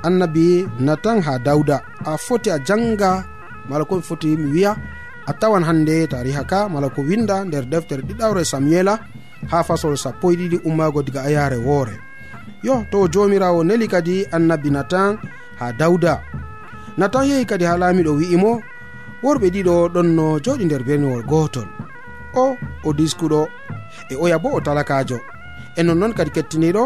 annabi 0.07 0.67
natan 0.85 1.17
ha 1.25 1.33
dawda 1.39 1.77
a 2.03 2.17
foti 2.25 2.49
a 2.51 2.57
janga 2.67 3.11
mala 3.69 3.83
komi 3.89 4.03
foti 4.09 4.27
mi 4.41 4.47
wiya 4.55 4.71
a 5.29 5.31
tawan 5.39 5.63
hande 5.63 5.95
tariha 6.11 6.43
ka 6.51 6.67
mala 6.73 6.89
ko 6.95 6.99
winda 7.01 7.45
nder 7.47 7.63
deftere 7.71 8.03
ɗiɗawre 8.07 8.43
samuela 8.51 8.93
ha 9.51 9.63
fasol 9.67 9.95
sappo 10.03 10.31
e 10.31 10.35
ɗiɗi 10.39 10.57
ummago 10.67 10.99
diga 11.05 11.21
a 11.23 11.29
yare 11.31 11.55
woore. 11.67 11.95
yo 12.67 12.75
to 12.91 13.07
jomirawo 13.13 13.63
neli 13.63 13.87
kadi 13.93 14.15
annabi 14.35 14.69
natan 14.75 15.11
ha 15.59 15.65
dawda 15.79 16.13
natan 16.97 17.25
yehi 17.29 17.45
kadi 17.49 17.65
ha 17.69 17.73
laamiɗo 17.81 18.11
wi'imo 18.19 18.51
worɓe 19.23 19.47
ɗiɗo 19.53 19.75
ɗonno 19.93 20.25
joɗi 20.43 20.63
nder 20.65 20.83
berniwol 20.87 21.23
gotol 21.31 21.67
o 22.43 22.45
o 22.87 22.89
diskuɗo 22.99 23.41
e 24.11 24.15
oya 24.23 24.37
bo 24.43 24.49
o 24.57 24.59
talakajo 24.65 25.17
e 25.77 25.81
nonnoon 25.83 26.13
kadi 26.17 26.31
kettiniɗo 26.35 26.83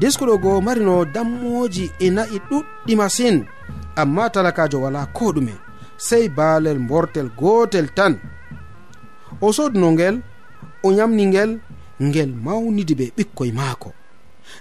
diskuɗo 0.00 0.38
go 0.38 0.60
marino 0.60 1.04
dammoji 1.04 1.84
e 1.98 2.10
na'i 2.10 2.38
ɗuɗɗi 2.50 2.92
masin. 2.96 3.36
Amma 3.96 4.30
talakajo 4.30 4.80
wala 4.84 5.06
ko 5.06 5.32
ɗume 5.32 5.54
sey 5.96 6.28
baalel 6.28 6.78
mbortel 6.78 7.28
gotel 7.40 7.88
tan. 7.96 8.14
O 9.40 9.52
sodno 9.52 9.92
ngel 9.92 10.20
o 10.82 10.92
yamni 10.92 11.26
ngel 11.26 11.50
ngel 12.02 12.30
mawnidi 12.44 12.94
ɓe 12.94 13.06
ɓikkoye 13.16 13.52
maako. 13.52 13.90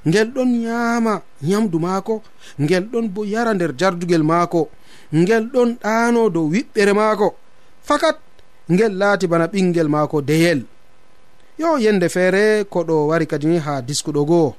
ngel 0.07 0.27
ɗon 0.35 0.49
nyaama 0.61 1.13
nyamdu 1.41 1.77
maako 1.79 2.15
ngel 2.61 2.83
ɗon 2.91 3.05
bo 3.13 3.21
yara 3.25 3.53
nder 3.53 3.71
jardugel 3.79 4.23
maako 4.23 4.61
ngel 5.13 5.43
ɗon 5.53 5.69
ɗaano 5.81 6.29
dow 6.29 6.47
wiɓɓere 6.53 6.93
maako. 6.99 7.27
Fakat 7.87 8.17
ngel 8.73 8.93
laati 8.99 9.25
bana 9.27 9.45
ɓingel 9.53 9.89
maako 9.89 10.17
deyel. 10.21 10.59
Yo 11.59 11.77
yende 11.83 12.07
feere 12.09 12.63
koɗo 12.73 13.07
wari 13.09 13.25
kadi 13.31 13.47
ni 13.47 13.57
ha 13.65 13.81
diskuɗo 13.87 14.21
goo 14.29 14.49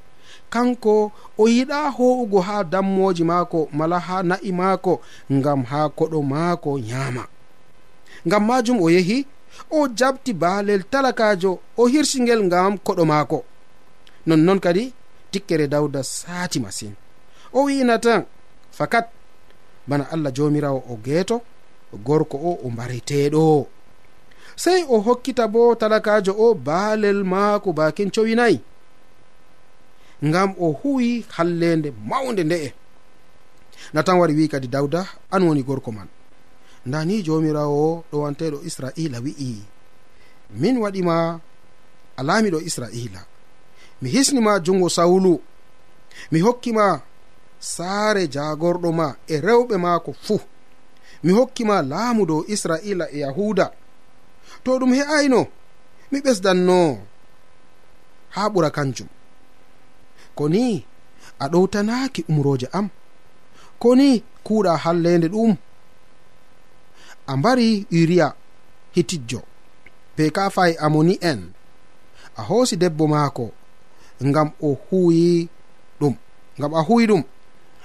kanko 0.50 1.12
o 1.38 1.44
yiɗa 1.48 1.90
ho'ugo 1.96 2.40
ha 2.40 2.64
dammoji 2.64 3.24
maako 3.24 3.68
mala 3.78 3.98
ha 4.06 4.22
na'i 4.22 4.52
maako 4.52 5.00
ngam 5.32 5.60
ha 5.70 5.88
koɗo 5.98 6.18
maako 6.22 6.70
nyaama. 6.78 7.24
Ngam 8.26 8.42
majum 8.46 8.78
o 8.82 8.88
yehi 8.90 9.26
o 9.70 9.88
jabti 9.98 10.32
baalel 10.32 10.82
talakajo 10.90 11.58
o 11.76 11.82
hirsingel 11.92 12.40
ngam 12.44 12.78
koɗo 12.86 13.04
maako. 13.04 13.38
Nonnon 14.26 14.60
kadi 14.60 14.92
tikkere 15.36 15.68
dawda 15.68 16.00
saati 16.02 16.60
masin. 16.60 16.96
O 17.52 17.68
wi'ina 17.68 17.98
tan 17.98 18.24
fakat 18.72 19.06
bana 19.86 20.08
allah 20.10 20.32
jomirawo 20.32 20.80
o 20.88 20.96
geeto 20.96 21.42
gorko 22.04 22.36
o 22.36 22.52
o 22.64 22.70
mbariteɗo 22.70 23.66
sey 24.56 24.80
o 24.88 24.96
hokkita 25.00 25.48
bo 25.48 25.74
talakajo 25.74 26.32
o 26.38 26.54
baalel 26.54 27.24
maako 27.24 27.72
bakin 27.72 28.10
cowinayi 28.10 28.60
ngam 30.24 30.50
o 30.58 30.72
huwi 30.72 31.24
hallende 31.36 31.92
mawnde 32.08 32.44
nde'e 32.44 32.70
natan 33.94 34.18
wari 34.18 34.34
wi 34.34 34.48
kadi 34.48 34.68
dawda 34.68 35.06
an 35.30 35.42
woni 35.42 35.62
gorko 35.62 35.92
man. 35.92 36.08
Ndani 36.86 37.22
jomirawo 37.22 38.04
ɗo 38.12 38.16
wanteɗo 38.22 38.58
israila 38.64 39.18
wi'i. 39.20 39.62
Min 40.50 40.76
waɗima 40.78 41.40
alamiɗo 42.16 42.58
israila. 42.60 43.20
mi 44.02 44.10
hisnima 44.10 44.60
jungo 44.60 44.88
sawulu. 44.88 45.42
Mi 46.30 46.40
hokkima 46.40 47.00
saare 47.58 48.26
jagorɗo 48.34 48.92
ma 48.98 49.06
e 49.26 49.40
rewɓe 49.40 49.76
maako 49.84 50.12
fuu. 50.24 50.40
Mi 51.24 51.32
hokkima 51.32 51.82
laamu 51.82 52.26
dow 52.26 52.44
israila 52.54 53.06
e 53.10 53.18
yahuda 53.24 53.66
to 54.64 54.70
ɗum 54.78 54.92
he'ayno 54.98 55.40
mi 56.10 56.18
ɓesdanno 56.24 56.78
haa 58.34 58.48
ɓura 58.52 58.70
kanjum. 58.76 59.08
Ko 60.36 60.44
ni 60.48 60.84
a 61.38 61.44
ɗowtanaaki 61.52 62.20
umroje 62.28 62.66
am. 62.78 62.88
Ko 63.78 63.88
ni 63.96 64.08
kuuɗa 64.44 64.72
hallende 64.84 65.28
ɗum. 65.34 65.52
A 67.26 67.36
mbari 67.36 67.86
uriya 67.90 68.28
hitijjo 68.94 69.40
be 70.16 70.30
kafaye 70.36 70.74
amoni 70.84 71.14
en. 71.30 71.40
A 72.36 72.42
hoosi 72.42 72.76
debbo 72.76 73.06
maako. 73.06 73.52
ngam 74.24 74.48
o 74.62 74.78
huwi 74.90 75.48
ɗum. 76.00 76.14
Ngam 76.58 76.72
a 76.74 76.80
huwi 76.82 77.06
ɗum. 77.06 77.22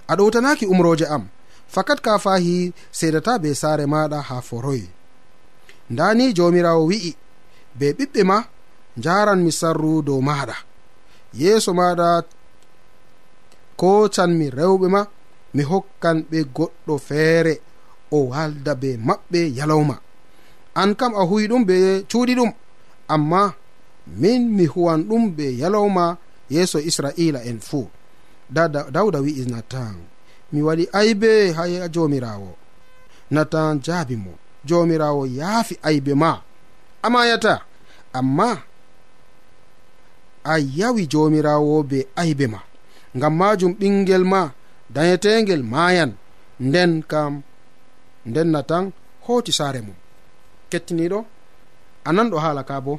A 0.08 0.16
ɗowtanaki 0.18 0.66
umroje 0.66 1.06
am 1.06 1.28
fakat 1.72 2.00
ka 2.04 2.20
fahi 2.20 2.74
sedata 2.92 3.40
be 3.40 3.50
saare 3.56 3.86
maɗa 3.94 4.20
ha 4.28 4.38
foroyi 4.48 4.88
ndani 5.94 6.26
jomirawo 6.38 6.84
wi'i 6.92 7.12
be 7.80 7.88
ɓiɓɓe 7.98 8.22
ma 8.30 8.38
jaran 9.04 9.40
mi 9.46 9.52
sarru 9.60 9.94
dow 10.08 10.20
maɗa 10.28 10.56
yeeso 11.40 11.72
maɗa 11.80 12.08
kocanmi 13.80 14.46
rewɓe 14.58 14.88
ma 14.96 15.02
mi 15.56 15.64
hokkan 15.72 16.18
ɓe 16.30 16.40
goɗɗo 16.56 16.94
feere 17.08 17.54
o 18.12 18.18
walda 18.32 18.74
be 18.82 18.90
maɓɓe 19.08 19.40
yalawma 19.58 19.96
an 20.82 20.90
kam 21.00 21.14
a 21.16 21.24
huyi 21.30 21.46
ɗum 21.52 21.64
be 21.70 21.76
cuuɗi 22.12 22.34
ɗum 22.40 22.52
amma 23.14 23.42
min 24.20 24.50
mi 24.56 24.66
huwan 24.66 25.04
ɗum 25.10 25.24
ɓe 25.38 25.46
yalowma 25.62 26.18
yeeso 26.50 26.80
israila 26.80 27.44
en 27.44 27.60
fuu 27.60 27.88
dawda 28.94 29.20
wi'i 29.26 29.46
natan 29.46 29.96
mi 30.52 30.62
waɗi 30.62 30.86
aybe 31.00 31.52
ha 31.58 31.88
jomirawo. 31.88 32.52
Natan 33.32 33.80
jaabi 33.86 34.16
mo. 34.16 34.34
Jomirawo 34.66 35.26
yaafi 35.28 35.76
aybe 35.84 36.14
ma. 36.16 36.42
Amayata 37.02 37.62
amma 38.14 38.50
a 40.44 40.54
yawi 40.78 41.08
jomirawo 41.08 41.84
be 41.90 42.08
aybe 42.16 42.48
ma. 42.48 42.60
Ngam 43.18 43.34
majum 43.40 43.72
ɓingel 43.80 44.24
ma 44.24 44.42
dayetegel 44.96 45.64
mayan 45.64 46.12
nden 46.60 47.04
kam 47.12 47.34
nden 48.26 48.50
natan 48.54 48.86
hoti 49.26 49.52
saare 49.58 49.82
mum. 49.82 49.96
Kettiniɗo 50.70 51.20
anan 52.10 52.30
ɗo 52.32 52.38
haala 52.44 52.64
ka 52.70 52.76
bo. 52.86 52.94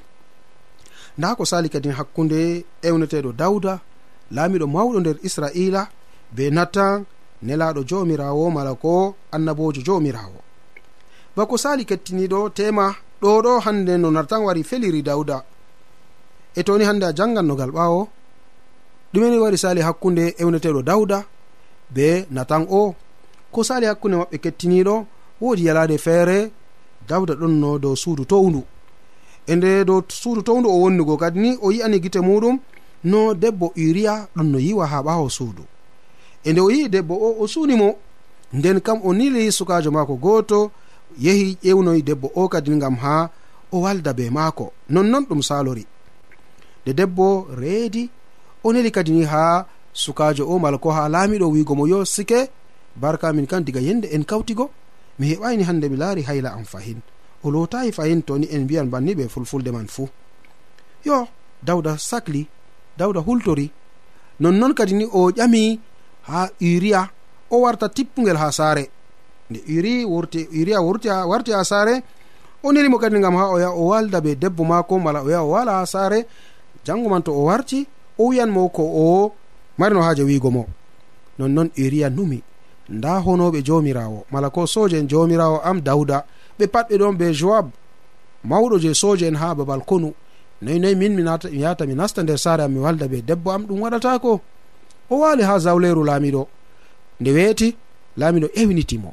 nda 1.18 1.35
ko 1.35 1.44
sali 1.44 1.68
kadi 1.68 1.88
hakkunde 1.88 2.64
ewneteɗo 2.83 3.33
dawda 3.33 3.81
laamiɗo 4.35 4.66
mawɗo 4.66 5.01
nder 5.01 5.16
israila 5.22 5.83
be 6.35 6.51
natan 6.51 7.05
nelaɗo 7.42 7.81
jomirawo 7.88 8.51
mala 8.51 8.75
ko 8.75 9.14
annabojo 9.35 9.81
jomirawo 9.87 10.40
bako 11.37 11.55
sali 11.59 11.85
kettiniɗo 11.85 12.48
tema 12.57 12.94
ɗo 13.22 13.31
ɗo 13.44 13.53
hande 13.64 13.92
no 13.98 14.11
natan 14.11 14.42
wari 14.46 14.62
feliri 14.64 15.03
dawda 15.03 15.44
e 16.55 16.62
toni 16.66 16.85
hande 16.85 17.05
a 17.07 17.12
jangannogal 17.12 17.70
ɓawo 17.70 18.01
ɗumeni 19.12 19.38
wari 19.38 19.59
sali 19.59 19.81
hakkunde 19.81 20.35
ewneteɗo 20.40 20.83
dawda 20.83 21.18
be 21.94 22.27
natan 22.31 22.66
o. 22.70 22.94
Ko 23.53 23.61
sali 23.64 23.87
hakkunde 23.87 24.16
maɓɓe 24.16 24.37
kettiniɗo 24.44 24.94
wodi 25.40 25.64
yalade 25.68 25.98
feere 25.98 26.51
dawda 27.09 27.35
ɗon 27.35 27.55
no 27.61 27.79
dow 27.79 27.94
suudu 27.96 28.25
towndu 28.25 28.62
e 29.46 29.57
nde 29.57 29.85
dow 29.85 30.02
suudu 30.09 30.42
towndu 30.42 30.68
o 30.70 30.81
wonnugo 30.81 31.16
kadi 31.16 31.38
ni 31.40 31.59
o 31.62 31.72
yi'ani 31.72 32.00
gite 32.00 32.20
muɗum 32.20 32.59
no 33.05 33.35
debbo 33.35 33.72
uriya 33.76 34.28
ɗon 34.37 34.46
no 34.52 34.59
yiwa 34.59 34.87
ha 34.87 35.02
ɓawo 35.02 35.28
suudu. 35.31 35.64
E 36.44 36.52
nde 36.52 36.61
o 36.61 36.70
yi'i 36.70 36.88
debbo 36.88 37.14
o 37.14 37.42
o 37.42 37.46
suuni 37.46 37.74
mo 37.74 37.96
nden 38.52 38.81
kam 38.81 39.00
o 39.05 39.12
nili 39.14 39.52
sukajo 39.52 39.90
maako 39.90 40.14
gooto 40.16 40.70
yehi 41.18 41.59
ƴewnoyi 41.64 42.02
debbo 42.02 42.31
o 42.35 42.48
kadi 42.48 42.70
ngam 42.70 42.96
ha 42.96 43.31
o 43.72 43.81
walda 43.81 44.12
be 44.12 44.31
maako. 44.31 44.72
Nonnon 44.90 45.24
ɗum 45.28 45.42
salori 45.42 45.87
nde 46.83 46.92
debbo 46.94 47.46
reedi 47.61 48.11
o 48.64 48.72
neli 48.72 48.90
kadi 48.90 49.11
ni 49.12 49.24
ha 49.24 49.66
sukajo 49.92 50.46
o 50.48 50.59
mala 50.59 50.78
ko 50.78 50.90
ha 50.90 51.09
laamiɗo 51.09 51.50
wiigo 51.50 51.74
mo 51.74 51.87
yo 51.87 52.05
sike 52.05 52.50
barka 52.96 53.33
min 53.33 53.46
kan 53.46 53.61
diga 53.64 53.81
yende 53.81 54.07
en 54.14 54.24
kawtigo 54.24 54.70
mi 55.18 55.35
heɓani 55.35 55.62
hande 55.62 55.88
mi 55.88 55.96
laari 55.96 56.22
hayla 56.22 56.52
am 56.55 56.64
fahin. 56.64 57.00
o 57.44 57.50
lotayi 57.50 57.92
fayin 57.92 58.22
toni 58.22 58.46
en 58.50 58.64
mbiyan 58.64 58.87
banni 58.90 59.14
ɓe 59.14 59.28
fulfulde 59.28 59.70
man 59.72 59.87
fuu 59.88 60.09
yo 61.05 61.28
dawda 61.62 61.98
sakli 61.98 62.46
dawda 62.98 63.20
hultori 63.20 63.70
nonnon 64.40 64.74
kadi 64.74 64.94
ni 64.94 65.05
o 65.12 65.31
ƴami 65.31 65.78
ha 66.28 66.48
uriya 66.61 67.09
o 67.50 67.61
warta 67.61 67.88
tippugel 67.88 68.37
ha 68.37 68.50
saare. 68.52 68.88
Nde 69.50 69.61
uri 69.78 70.05
wurti 70.05 70.48
uriya 70.61 70.81
wurti 70.81 71.09
warti 71.09 71.52
ha 71.52 71.64
saare 71.64 72.02
o 72.62 72.72
nelimo 72.72 72.98
kadi 72.98 73.20
gam 73.20 73.37
ha 73.37 73.46
o 73.50 73.59
yaha 73.59 73.74
o 73.74 73.87
walda 73.87 74.20
be 74.20 74.35
debbo 74.35 74.64
maako 74.64 74.98
mala 74.98 75.22
o 75.22 75.31
yaha 75.31 75.42
o 75.44 75.50
wala 75.50 75.72
ha 75.78 75.87
saare. 75.87 76.26
Jango 76.85 77.09
man 77.09 77.22
to 77.22 77.33
o 77.33 77.44
warti 77.44 77.87
o 78.18 78.28
wiyanmo 78.28 78.68
ko 78.72 78.83
o 78.83 79.33
marino 79.78 80.02
haaje 80.02 80.22
wiigo 80.22 80.50
mo. 80.50 80.66
Nonnon 81.38 81.70
uriya 81.78 82.11
numi 82.11 82.42
nda 82.88 83.20
honoɓe 83.20 83.62
jomirawo 83.62 84.26
mala 84.31 84.50
ko 84.50 84.66
soje 84.66 84.98
en 84.98 85.09
jomirawo 85.09 85.61
am 85.64 85.81
dawda 85.81 86.24
ɓe 86.58 86.66
pat 86.66 86.86
ɓe 86.90 86.96
ɗon 86.98 87.16
be 87.18 87.32
joab 87.32 87.66
mawɗo 88.44 88.78
je 88.82 88.94
soje 88.94 89.24
en 89.26 89.36
ha 89.36 89.54
babal 89.54 89.80
konu. 89.84 90.12
Noyi 90.62 90.78
noyi 90.78 90.94
min 90.94 91.12
mi 91.16 91.22
yahata 91.62 91.86
mi 91.86 91.94
nasta 91.94 92.22
nder 92.22 92.38
saare 92.38 92.62
am 92.64 92.72
mi 92.72 92.78
walda 92.80 93.08
be 93.08 93.18
debbo 93.22 93.50
am 93.50 93.62
ɗum 93.66 93.80
waɗatako 93.82 94.40
o 95.10 95.14
wali 95.22 95.42
ha 95.42 95.58
zawleru 95.58 96.04
laamiɗo. 96.04 96.42
Nde 97.20 97.30
weeti 97.36 97.68
laamiɗo 98.18 98.48
ewnitimo 98.60 99.10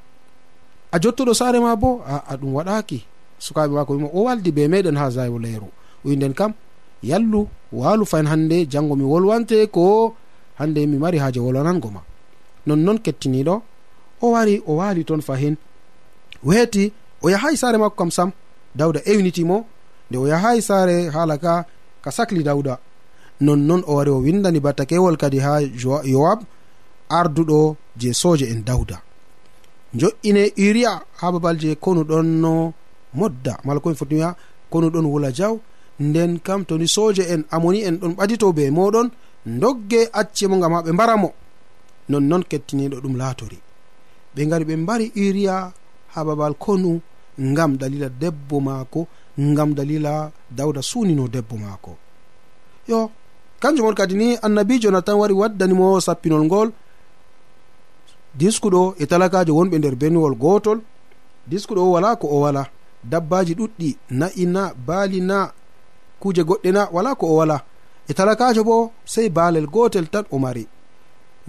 a 0.92 0.98
jottuɗo 1.00 1.34
saare 1.34 1.60
ma 1.60 1.76
bo 1.76 2.02
aa 2.08 2.36
ɗum 2.42 2.54
waɗaki 2.58 3.00
sukaɓe 3.40 3.74
mako 3.74 3.94
wimo 3.94 4.10
o 4.14 4.24
waldi 4.28 4.52
be 4.52 4.68
meɗen 4.68 4.98
ha 4.98 5.10
zawleru. 5.10 5.68
Winden 6.06 6.34
kam 6.34 6.54
yallu 7.04 7.48
walu 7.72 8.06
fayin 8.06 8.28
hande 8.28 8.66
jango 8.72 8.96
mi 8.96 9.04
wolwante 9.04 9.68
ko 9.72 10.16
hande 10.60 10.86
mi 10.88 10.98
mari 10.98 11.18
haaje 11.18 11.40
wolwanango 11.40 11.90
ma. 11.92 12.02
Nonnoon 12.68 13.00
kettiniɗo 13.00 13.56
o 14.22 14.32
wari 14.32 14.62
o 14.68 14.76
wali 14.76 15.04
toon 15.06 15.22
fahin. 15.22 15.56
Weeti 16.44 16.92
o 17.24 17.30
yahayi 17.30 17.58
saare 17.58 17.78
makko 17.78 17.96
kam 17.96 18.12
sam 18.12 18.32
dawda 18.76 19.00
ewnitimo 19.06 19.66
nde 20.10 20.18
o 20.18 20.28
yahayi 20.28 20.62
saare 20.62 21.10
haala 21.10 21.38
ka 21.38 21.66
ka 22.04 22.12
sahli 22.12 22.44
dawda 22.44 22.78
nonnon 23.42 23.84
o 23.88 23.96
wari 23.96 24.12
o 24.12 24.20
windani 24.26 24.60
battakewol 24.60 25.18
kadi 25.18 25.40
ha 25.40 25.60
yowab 26.14 26.40
arduɗo 27.10 27.76
je 27.98 28.14
soje 28.14 28.46
en 28.54 28.62
dawda 28.64 28.98
jo'ine 29.94 30.44
uria 30.58 31.02
ha 31.20 31.32
babal 31.32 31.58
je 31.62 31.76
konu 31.76 32.02
ɗon 32.04 32.28
no 32.44 32.74
modda 33.14 33.58
mala 33.66 33.80
komi 33.80 33.96
foti 33.96 34.16
wiya 34.16 34.36
konuɗon 34.72 35.06
wula 35.06 35.32
jaw. 35.32 35.56
Nden 36.00 36.40
kam 36.40 36.66
toni 36.66 36.88
soje 36.88 37.24
en 37.34 37.44
amoni 37.52 37.80
en 37.84 37.96
ɗon 38.02 38.14
ɓadito 38.18 38.54
be 38.54 38.70
moɗon 38.72 39.08
dogge 39.46 40.10
acce 40.14 40.48
mo 40.48 40.60
gam 40.60 40.74
ha 40.74 40.82
ɓe 40.82 40.92
mbaramo 40.94 41.30
nonnon 42.10 42.44
kettiniɗo 42.50 42.98
ɗum 43.04 43.16
laatori. 43.18 43.60
Ɓe 44.36 44.42
gari 44.50 44.66
ɓe 44.66 44.76
mbari 44.84 45.12
uria 45.16 45.72
ha 46.14 46.24
babal 46.28 46.54
konu 46.54 47.02
ngam 47.40 47.78
dalila 47.78 48.10
debbo 48.10 48.60
maako 48.60 49.08
ngam 49.40 49.74
dalila 49.74 50.32
dawda 50.52 50.82
sunino 50.82 51.28
debbo 51.28 51.56
maako. 51.58 51.96
Yo 52.88 53.12
kanjum 53.60 53.86
on 53.88 53.96
kadi 53.96 54.16
ni 54.16 54.38
annabijo 54.42 54.92
natan 54.92 55.16
wari 55.22 55.34
waddanimo 55.34 56.02
sappinol 56.02 56.44
ngol 56.46 56.70
diskuɗo 58.40 58.82
e 58.98 59.06
talakajo 59.06 59.52
wonɓe 59.58 59.78
nder 59.80 59.96
beniwol 60.02 60.36
gotol 60.44 60.80
diskuɗo 61.50 61.82
o 61.88 61.92
wala 61.96 62.16
ko 62.22 62.28
o 62.28 62.40
wala. 62.46 62.64
Dabbaji 63.12 63.54
ɗuɗɗi 63.60 63.90
na'i 64.20 64.46
na 64.46 64.62
baali 64.88 65.20
na 65.22 65.38
kuje 66.22 66.42
goɗɗe 66.50 66.70
na 66.76 66.82
wala 66.96 67.16
ko 67.20 67.26
o 67.28 67.36
wala. 67.40 67.58
E 68.10 68.14
talakajo 68.14 68.62
bo 68.64 68.92
sei 69.06 69.30
baalel 69.30 69.68
gotel 69.68 70.06
tan 70.14 70.26
o 70.32 70.38
mari. 70.44 70.64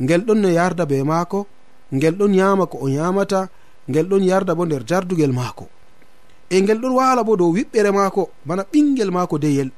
Ngel 0.02 0.20
ɗon 0.26 0.38
no 0.42 0.48
yarda 0.58 0.84
be 0.90 0.96
maako 1.10 1.46
ngel 1.94 2.14
ɗon 2.18 2.34
yama 2.40 2.64
ko 2.66 2.76
o 2.82 2.88
yamata 2.88 3.48
ngel 3.88 4.06
ɗon 4.06 4.24
yarda 4.24 4.54
bo 4.54 4.64
nder 4.66 4.82
jardugel 4.86 5.32
maako. 5.32 5.68
E 6.50 6.60
ngel 6.62 6.78
ɗon 6.78 6.94
wala 6.94 7.24
bo 7.24 7.36
dow 7.36 7.52
wiɓɓere 7.52 7.90
maako 7.92 8.30
bana 8.44 8.62
ɓingel 8.72 9.10
maako 9.10 9.38
deyel. 9.38 9.70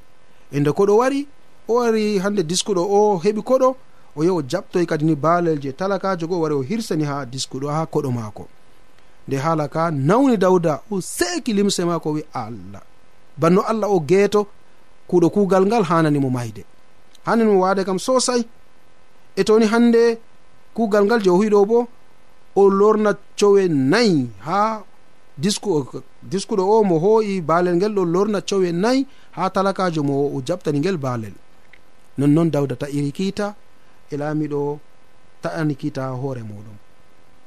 E 0.53 0.61
nde 0.61 0.71
koɗo 0.73 0.97
wari 0.97 1.27
o 1.69 1.75
wari 1.75 2.19
hande 2.19 2.43
diskuɗo 2.43 2.83
o 2.83 3.19
heɓi 3.19 3.43
koɗo 3.43 3.77
o 4.17 4.23
yahi 4.23 4.31
o 4.31 4.43
jaɓtoy 4.43 4.87
kadi 4.87 5.05
ni 5.05 5.15
baalel 5.15 5.59
je 5.61 5.73
talakajo 5.73 6.27
go 6.27 6.41
wari 6.41 6.55
o 6.55 6.63
hirsani 6.63 7.05
ha 7.05 7.25
diskuɗo 7.25 7.69
ha 7.69 7.87
koɗo 7.87 8.11
maako. 8.11 8.49
Nde 9.29 9.37
haala 9.37 9.69
ka 9.69 9.91
nawni 9.91 10.37
dawda 10.37 10.83
o 10.91 11.01
seeki 11.01 11.53
limse 11.53 11.81
maako 11.85 12.13
wi 12.13 12.25
allah. 12.35 12.83
Banno 13.37 13.61
allah 13.63 13.89
o 13.91 14.01
geeto 14.01 14.47
kuuɗo 15.09 15.31
kuugal 15.31 15.67
ngal 15.67 15.85
hananimo 15.85 16.31
mayde. 16.31 16.65
Hananimo 17.27 17.61
waade 17.61 17.85
kam 17.85 17.99
sosai 17.99 18.45
e 19.37 19.45
toni 19.45 19.67
hande 19.67 20.19
kuugal 20.75 21.05
ngal 21.05 21.21
je 21.23 21.31
o 21.31 21.37
huyiɗo 21.37 21.67
bo 21.67 21.89
o 22.57 22.63
lorna 22.71 23.11
cowe 23.39 23.63
nayi 23.69 24.29
ha 24.47 24.83
disku 25.39 25.71
diskuɗo 26.31 26.63
o 26.63 26.85
mo 26.85 26.97
ho'i 27.05 27.41
baalel 27.41 27.77
ngel 27.77 27.93
ɗo 27.97 28.03
lorna 28.15 28.41
cowe 28.49 28.69
nayi 28.73 29.07
ha 29.37 29.51
talakajo 29.55 30.03
mo 30.09 30.15
o 30.37 30.43
jaɓtani 30.47 30.79
ngel 30.81 30.99
baalel 31.05 31.35
nonnoon 32.19 32.51
dawda 32.55 32.75
ta'iri 32.77 33.11
kiita 33.13 33.47
e 34.13 34.15
laamiɗo 34.21 34.61
ta'ani 35.43 35.75
kiita 35.81 36.03
ha 36.09 36.15
hoore 36.23 36.43
muɗum. 36.51 36.77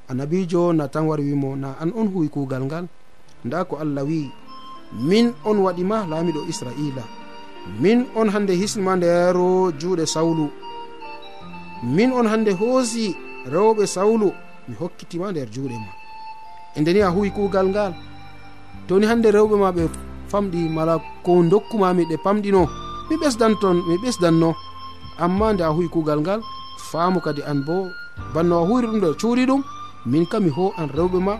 Annabijo 0.10 0.74
na 0.74 0.88
tan 0.88 1.06
wari 1.10 1.24
wimo 1.24 1.56
na 1.56 1.76
an 1.82 1.91
on 1.96 2.08
huwi 2.13 2.30
kuugal 2.30 2.63
ngal 2.65 2.86
nda 3.46 3.65
ko 3.70 3.78
allah 3.84 4.04
wi 4.06 4.30
min 5.10 5.34
on 5.46 5.58
waɗima 5.65 6.06
laamiɗo 6.10 6.41
israila 6.52 7.04
min 7.82 8.06
on 8.15 8.30
hande 8.34 8.54
hisnima 8.62 8.94
nder 8.96 9.36
juuɗe 9.80 10.06
sawlu 10.06 10.46
min 11.96 12.12
on 12.13 12.28
hande 12.32 12.52
hoosi 12.60 13.15
rewɓe 13.54 13.86
sawlu 13.96 14.30
mi 14.67 14.75
hokkitima 14.80 15.32
nder 15.32 15.47
juuɗe 15.54 15.78
ma. 15.86 15.91
E 16.75 16.82
ndeni 16.82 17.01
a 17.01 17.10
huwi 17.10 17.32
kuugal 17.32 17.67
ngal. 17.69 17.93
Toni 18.88 19.06
hande 19.06 19.30
rewɓe 19.32 19.56
ma 19.58 19.71
ɓe 19.71 19.84
famɗi 20.32 20.69
mala 20.69 20.95
ko 21.25 21.32
dokkumami 21.51 22.04
ɗe 22.10 22.17
pamɗino 22.23 22.62
mi 23.10 23.15
ɓesdan 23.21 23.54
ton 23.62 23.78
mi 23.88 23.95
ɓesdanno. 24.04 24.49
Amma 25.23 25.54
nde 25.54 25.62
a 25.63 25.69
huwi 25.75 25.88
kuugal 25.89 26.19
ngal 26.21 26.41
faamu 26.91 27.19
kadi 27.25 27.41
an 27.43 27.60
bo 27.67 27.89
banno 28.34 28.56
a 28.62 28.65
huwiri 28.67 28.88
ɗum 28.88 28.99
ɗo 29.04 29.10
cuuri 29.21 29.45
ɗum 29.45 29.62
min 30.06 30.25
kam 30.25 30.43
mi 30.43 30.49
ho 30.49 30.73
an 30.78 30.88
rewɓe 30.97 31.19
ma 31.28 31.34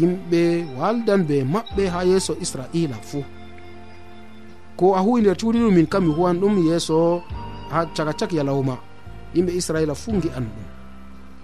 yimɓe 0.00 0.40
waldan 0.78 1.22
be 1.28 1.36
maɓɓe 1.44 1.82
ha 1.92 2.04
yeeso 2.04 2.32
israila 2.40 2.96
fuu 3.08 3.24
ko 4.76 4.94
a 4.98 5.00
huwi 5.00 5.20
nder 5.20 5.36
cuuri 5.40 5.58
ɗum 5.58 5.74
min 5.74 5.86
kam 5.86 6.04
mi 6.06 6.12
huwan 6.16 6.40
ɗum 6.40 6.54
yeeso 6.66 7.22
ha 7.70 7.86
caka 7.96 8.12
cak 8.12 8.32
yalawma 8.32 8.74
yimɓe 9.34 9.52
israila 9.60 9.94
fuu 9.94 10.20
gi 10.22 10.28
an 10.36 10.44
ɗum. 10.54 10.79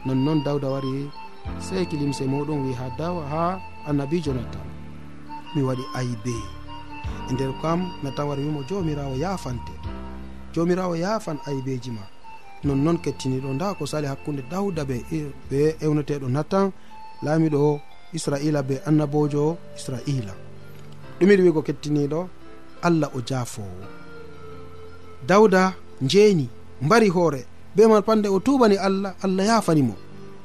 nonnoon 0.06 0.44
dawda 0.44 0.68
wari 0.68 1.10
seki 1.58 1.96
limse 1.96 2.24
muɗum 2.26 2.66
wi 2.66 2.72
ha 2.74 2.86
dawa 2.98 3.22
ha 3.32 3.60
annabijo 3.88 4.32
nattan 4.34 4.66
mi 5.54 5.62
waɗi 5.62 5.84
aybe. 5.94 6.36
E 7.30 7.32
nder 7.32 7.52
kam 7.62 7.80
nattan 8.02 8.26
wari 8.28 8.42
wimo 8.42 8.62
jomirawo 8.68 9.16
yafante. 9.16 9.72
Jomirawo 10.54 10.96
yafan 10.96 11.38
aybeji 11.46 11.90
ma. 11.90 12.02
Nonnoon 12.64 12.98
kettiniɗo 12.98 13.48
nda 13.54 13.74
ko 13.74 13.86
sali 13.86 14.06
hakkunde 14.06 14.42
dawda 14.50 14.84
be 14.84 15.04
e, 15.12 15.32
be 15.50 15.76
ewneteɗo 15.84 16.28
nattan 16.28 16.72
laamiɗo 17.24 17.80
israila 18.12 18.62
be 18.62 18.74
annabojo 18.88 19.56
israila. 19.76 20.34
Ɗumiɗi 21.20 21.42
wigo 21.42 21.62
kettiniɗo 21.62 22.28
allah 22.82 23.10
o 23.16 23.20
jafowo. 23.28 23.84
Dawda 25.26 25.74
njeni 26.00 26.48
mbari 26.82 27.08
hoore. 27.08 27.42
be 27.76 27.86
man 27.86 28.02
pande 28.02 28.28
o 28.28 28.38
tubani 28.40 28.76
allah 28.76 29.12
allah 29.24 29.44
yafanimo 29.46 29.94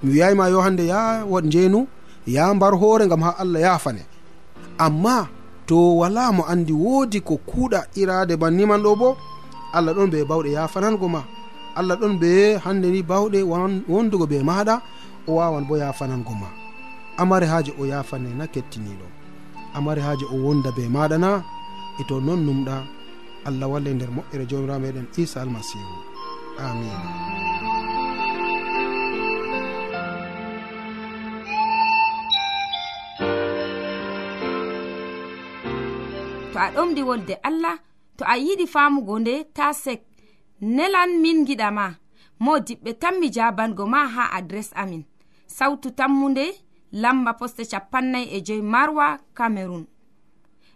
mi 0.04 0.12
wiyayima 0.14 0.48
yo 0.50 0.62
hande 0.62 0.88
ya 0.88 1.24
njeenu 1.44 1.88
ya 2.28 2.54
mbar 2.54 2.74
hoore 2.80 3.08
gam 3.08 3.22
ha 3.22 3.36
allah 3.38 3.62
yafane 3.62 4.06
amma 4.78 5.28
to 5.66 5.98
wala 5.98 6.32
mo 6.32 6.44
andi 6.46 6.74
woodi 6.74 7.20
ko 7.22 7.38
kuuɗa 7.50 7.88
irade 7.96 8.36
banniman 8.38 8.82
ɗo 8.84 8.96
bo 9.00 9.18
allah 9.74 9.94
ɗon 9.96 10.10
be 10.12 10.24
bawɗe 10.26 10.52
yafanango 10.52 11.08
ma. 11.08 11.24
Allah 11.76 11.96
ɗon 11.96 12.20
be 12.20 12.58
hande 12.60 12.92
ni 12.92 13.02
bawɗe 13.02 13.40
wondugo 13.88 14.26
be 14.28 14.44
maɗa 14.44 14.82
o 15.28 15.32
wawan 15.40 15.64
bo 15.68 15.76
yafanango 15.78 16.34
ma. 16.36 16.48
Amare 17.18 17.46
haaji 17.48 17.72
o 17.80 17.86
yafane 17.86 18.30
na 18.36 18.46
kettiniɗo 18.48 19.08
amare 19.74 20.02
haaji 20.02 20.26
o 20.28 20.36
wonda 20.36 20.72
be 20.76 20.84
maɗa 20.90 21.18
na 21.18 21.44
e 22.00 22.04
to 22.10 22.20
non 22.20 22.44
numɗa 22.46 22.84
allah 23.48 23.68
walle 23.72 23.94
nder 23.94 24.10
moƴƴere 24.12 24.46
jomirawo 24.50 24.80
meɗen 24.84 25.08
isa 25.18 25.42
almasihu. 25.42 26.11
amin. 26.70 27.00
To 36.52 36.58
a 36.60 36.68
ɗomɗi 36.76 37.02
wolde 37.08 37.34
allah 37.48 37.76
to 38.18 38.24
a 38.26 38.36
yiɗi 38.46 38.66
famugo 38.74 39.16
nde 39.20 39.34
ta 39.56 39.66
sek. 39.84 40.02
Nelan 40.62 41.12
min 41.22 41.46
giɗama 41.48 41.86
mo 42.44 42.52
diɓɓe 42.68 42.92
tan 43.02 43.16
mi 43.20 43.28
jabango 43.36 43.84
ma 43.94 44.02
ha 44.16 44.24
adres 44.38 44.70
amin. 44.82 45.04
Sautu 45.48 45.90
tammunde 45.98 46.46
lamba 47.02 47.32
poste 47.40 47.64
capannay 47.72 48.26
e 48.36 48.42
joyi 48.46 48.62
marwa 48.74 49.06
camerun 49.38 49.86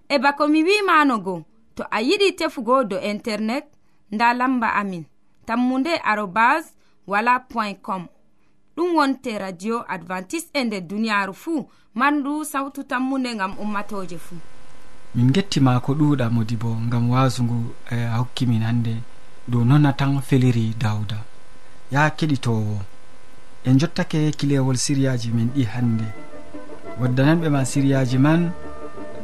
e 0.10 0.16
bako 0.24 0.48
mi 0.48 0.64
wimanogo 0.64 1.36
to 1.76 1.84
a 1.92 2.00
yiɗi 2.02 2.36
tefugo 2.40 2.84
do 2.90 2.98
internet 3.00 3.66
nda 4.12 4.34
lamba 4.34 4.68
amin. 4.82 5.04
tammunde 5.46 5.98
arobas 6.04 6.74
wala 7.08 7.40
point 7.40 7.78
com. 7.82 8.08
Ɗum 8.78 8.96
wonte 8.96 9.38
radio 9.40 9.84
advantice'e 9.88 10.60
e 10.60 10.64
nder 10.64 10.82
duniyaaru 10.82 11.34
fuu 11.34 11.70
mandu 11.96 12.46
sawtu 12.46 12.84
tammunde 12.84 13.36
ngam 13.36 13.54
ummatoje 13.60 14.18
fuu 14.18 14.38
min 15.16 15.32
gettima 15.32 15.80
ko 15.80 15.94
ɗuuɗa 15.94 16.30
modi 16.30 16.56
bo 16.56 16.70
ngam 16.88 17.10
waasu 17.10 17.44
ngu 17.44 17.58
e, 17.92 17.96
a 18.06 18.18
hokkimin 18.18 18.64
hannde 18.68 18.94
dow 19.48 19.64
nona 19.64 19.94
tan 19.94 20.22
feliri 20.22 20.74
dawda 20.80 21.18
ya 21.92 22.10
keɗitowo 22.10 22.78
en 23.66 23.78
jottake 23.80 24.32
kilewol 24.38 24.76
siriyaji 24.78 25.30
men 25.32 25.50
ɗi 25.56 25.64
hannde. 25.74 26.06
Waddananɓe 27.00 27.50
ma 27.50 27.66
siriyaji 27.66 28.18
man 28.18 28.52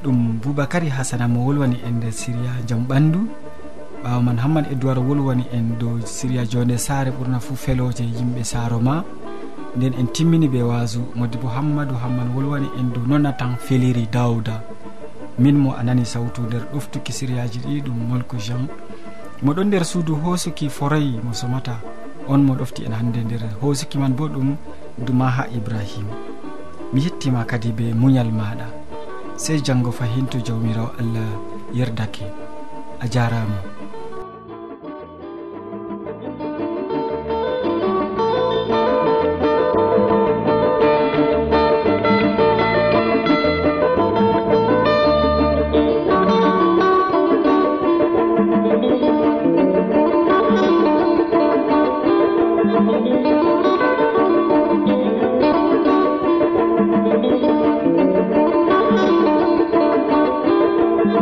ɗum 0.04 0.40
boubacary 0.42 0.90
hasana 0.90 1.28
mo 1.28 1.46
wolwani 1.46 1.78
en 1.88 1.94
nder 1.98 2.14
siriya 2.14 2.52
jaam 2.68 2.86
ɓandu 2.90 3.20
ɓawa 4.04 4.22
man 4.24 4.38
hamman 4.38 4.66
e 4.66 4.76
wolwani 4.98 5.46
en 5.54 5.78
dow 5.80 6.00
siriya 6.06 6.46
jonde 6.46 6.78
saare 6.78 7.12
ɓurna 7.12 7.40
fu 7.40 7.56
feloje 7.56 8.02
yimɓe 8.04 8.44
saro 8.44 8.80
ma. 8.80 9.04
Nden 9.78 9.94
en 9.94 10.08
timmini 10.08 10.48
ɓe 10.48 10.62
modi 11.16 11.38
bo 11.38 11.48
hammadou 11.48 11.96
hamman 11.96 12.34
wolwani 12.36 12.68
en 12.80 12.92
dow 12.94 13.04
non 13.08 13.26
atan 13.26 13.56
feliri 13.58 14.08
dawda 14.12 14.64
min 15.38 15.54
mo 15.58 15.74
a 15.78 15.84
nani 15.84 16.06
sawtu 16.06 16.42
nder 16.42 16.66
ɗoftuki 16.74 17.12
siriyaji 17.12 17.60
ɗi 17.60 17.82
ɗum 17.86 17.98
molko 18.10 18.38
jean. 18.38 18.68
Moɗon 19.44 19.66
nder 19.68 19.86
suudu 19.86 20.16
hosuki 20.16 20.70
forayi 20.70 21.20
mo 21.24 21.34
somata. 21.34 21.80
On 22.28 22.40
mo 22.44 22.56
ɗofti 22.56 22.86
en 22.86 22.94
hande 22.94 23.18
nder 23.24 23.42
hosuki 23.62 23.98
man 23.98 24.14
bo 24.16 24.28
ɗum 24.28 24.56
duma 24.98 25.30
ha 25.30 25.46
ibrahima 25.56 26.16
mi 26.94 27.02
yettima 27.02 27.46
kadi 27.46 27.72
be 27.72 27.94
muñal 27.94 28.32
maɗa 28.32 28.66
sey 29.38 29.62
janggo 29.64 29.92
fahinto 29.92 30.40
jawmirawo 30.44 30.90
allah 31.00 31.30
yerdake. 31.74 32.26
A 33.00 33.08
jarama 33.08 33.71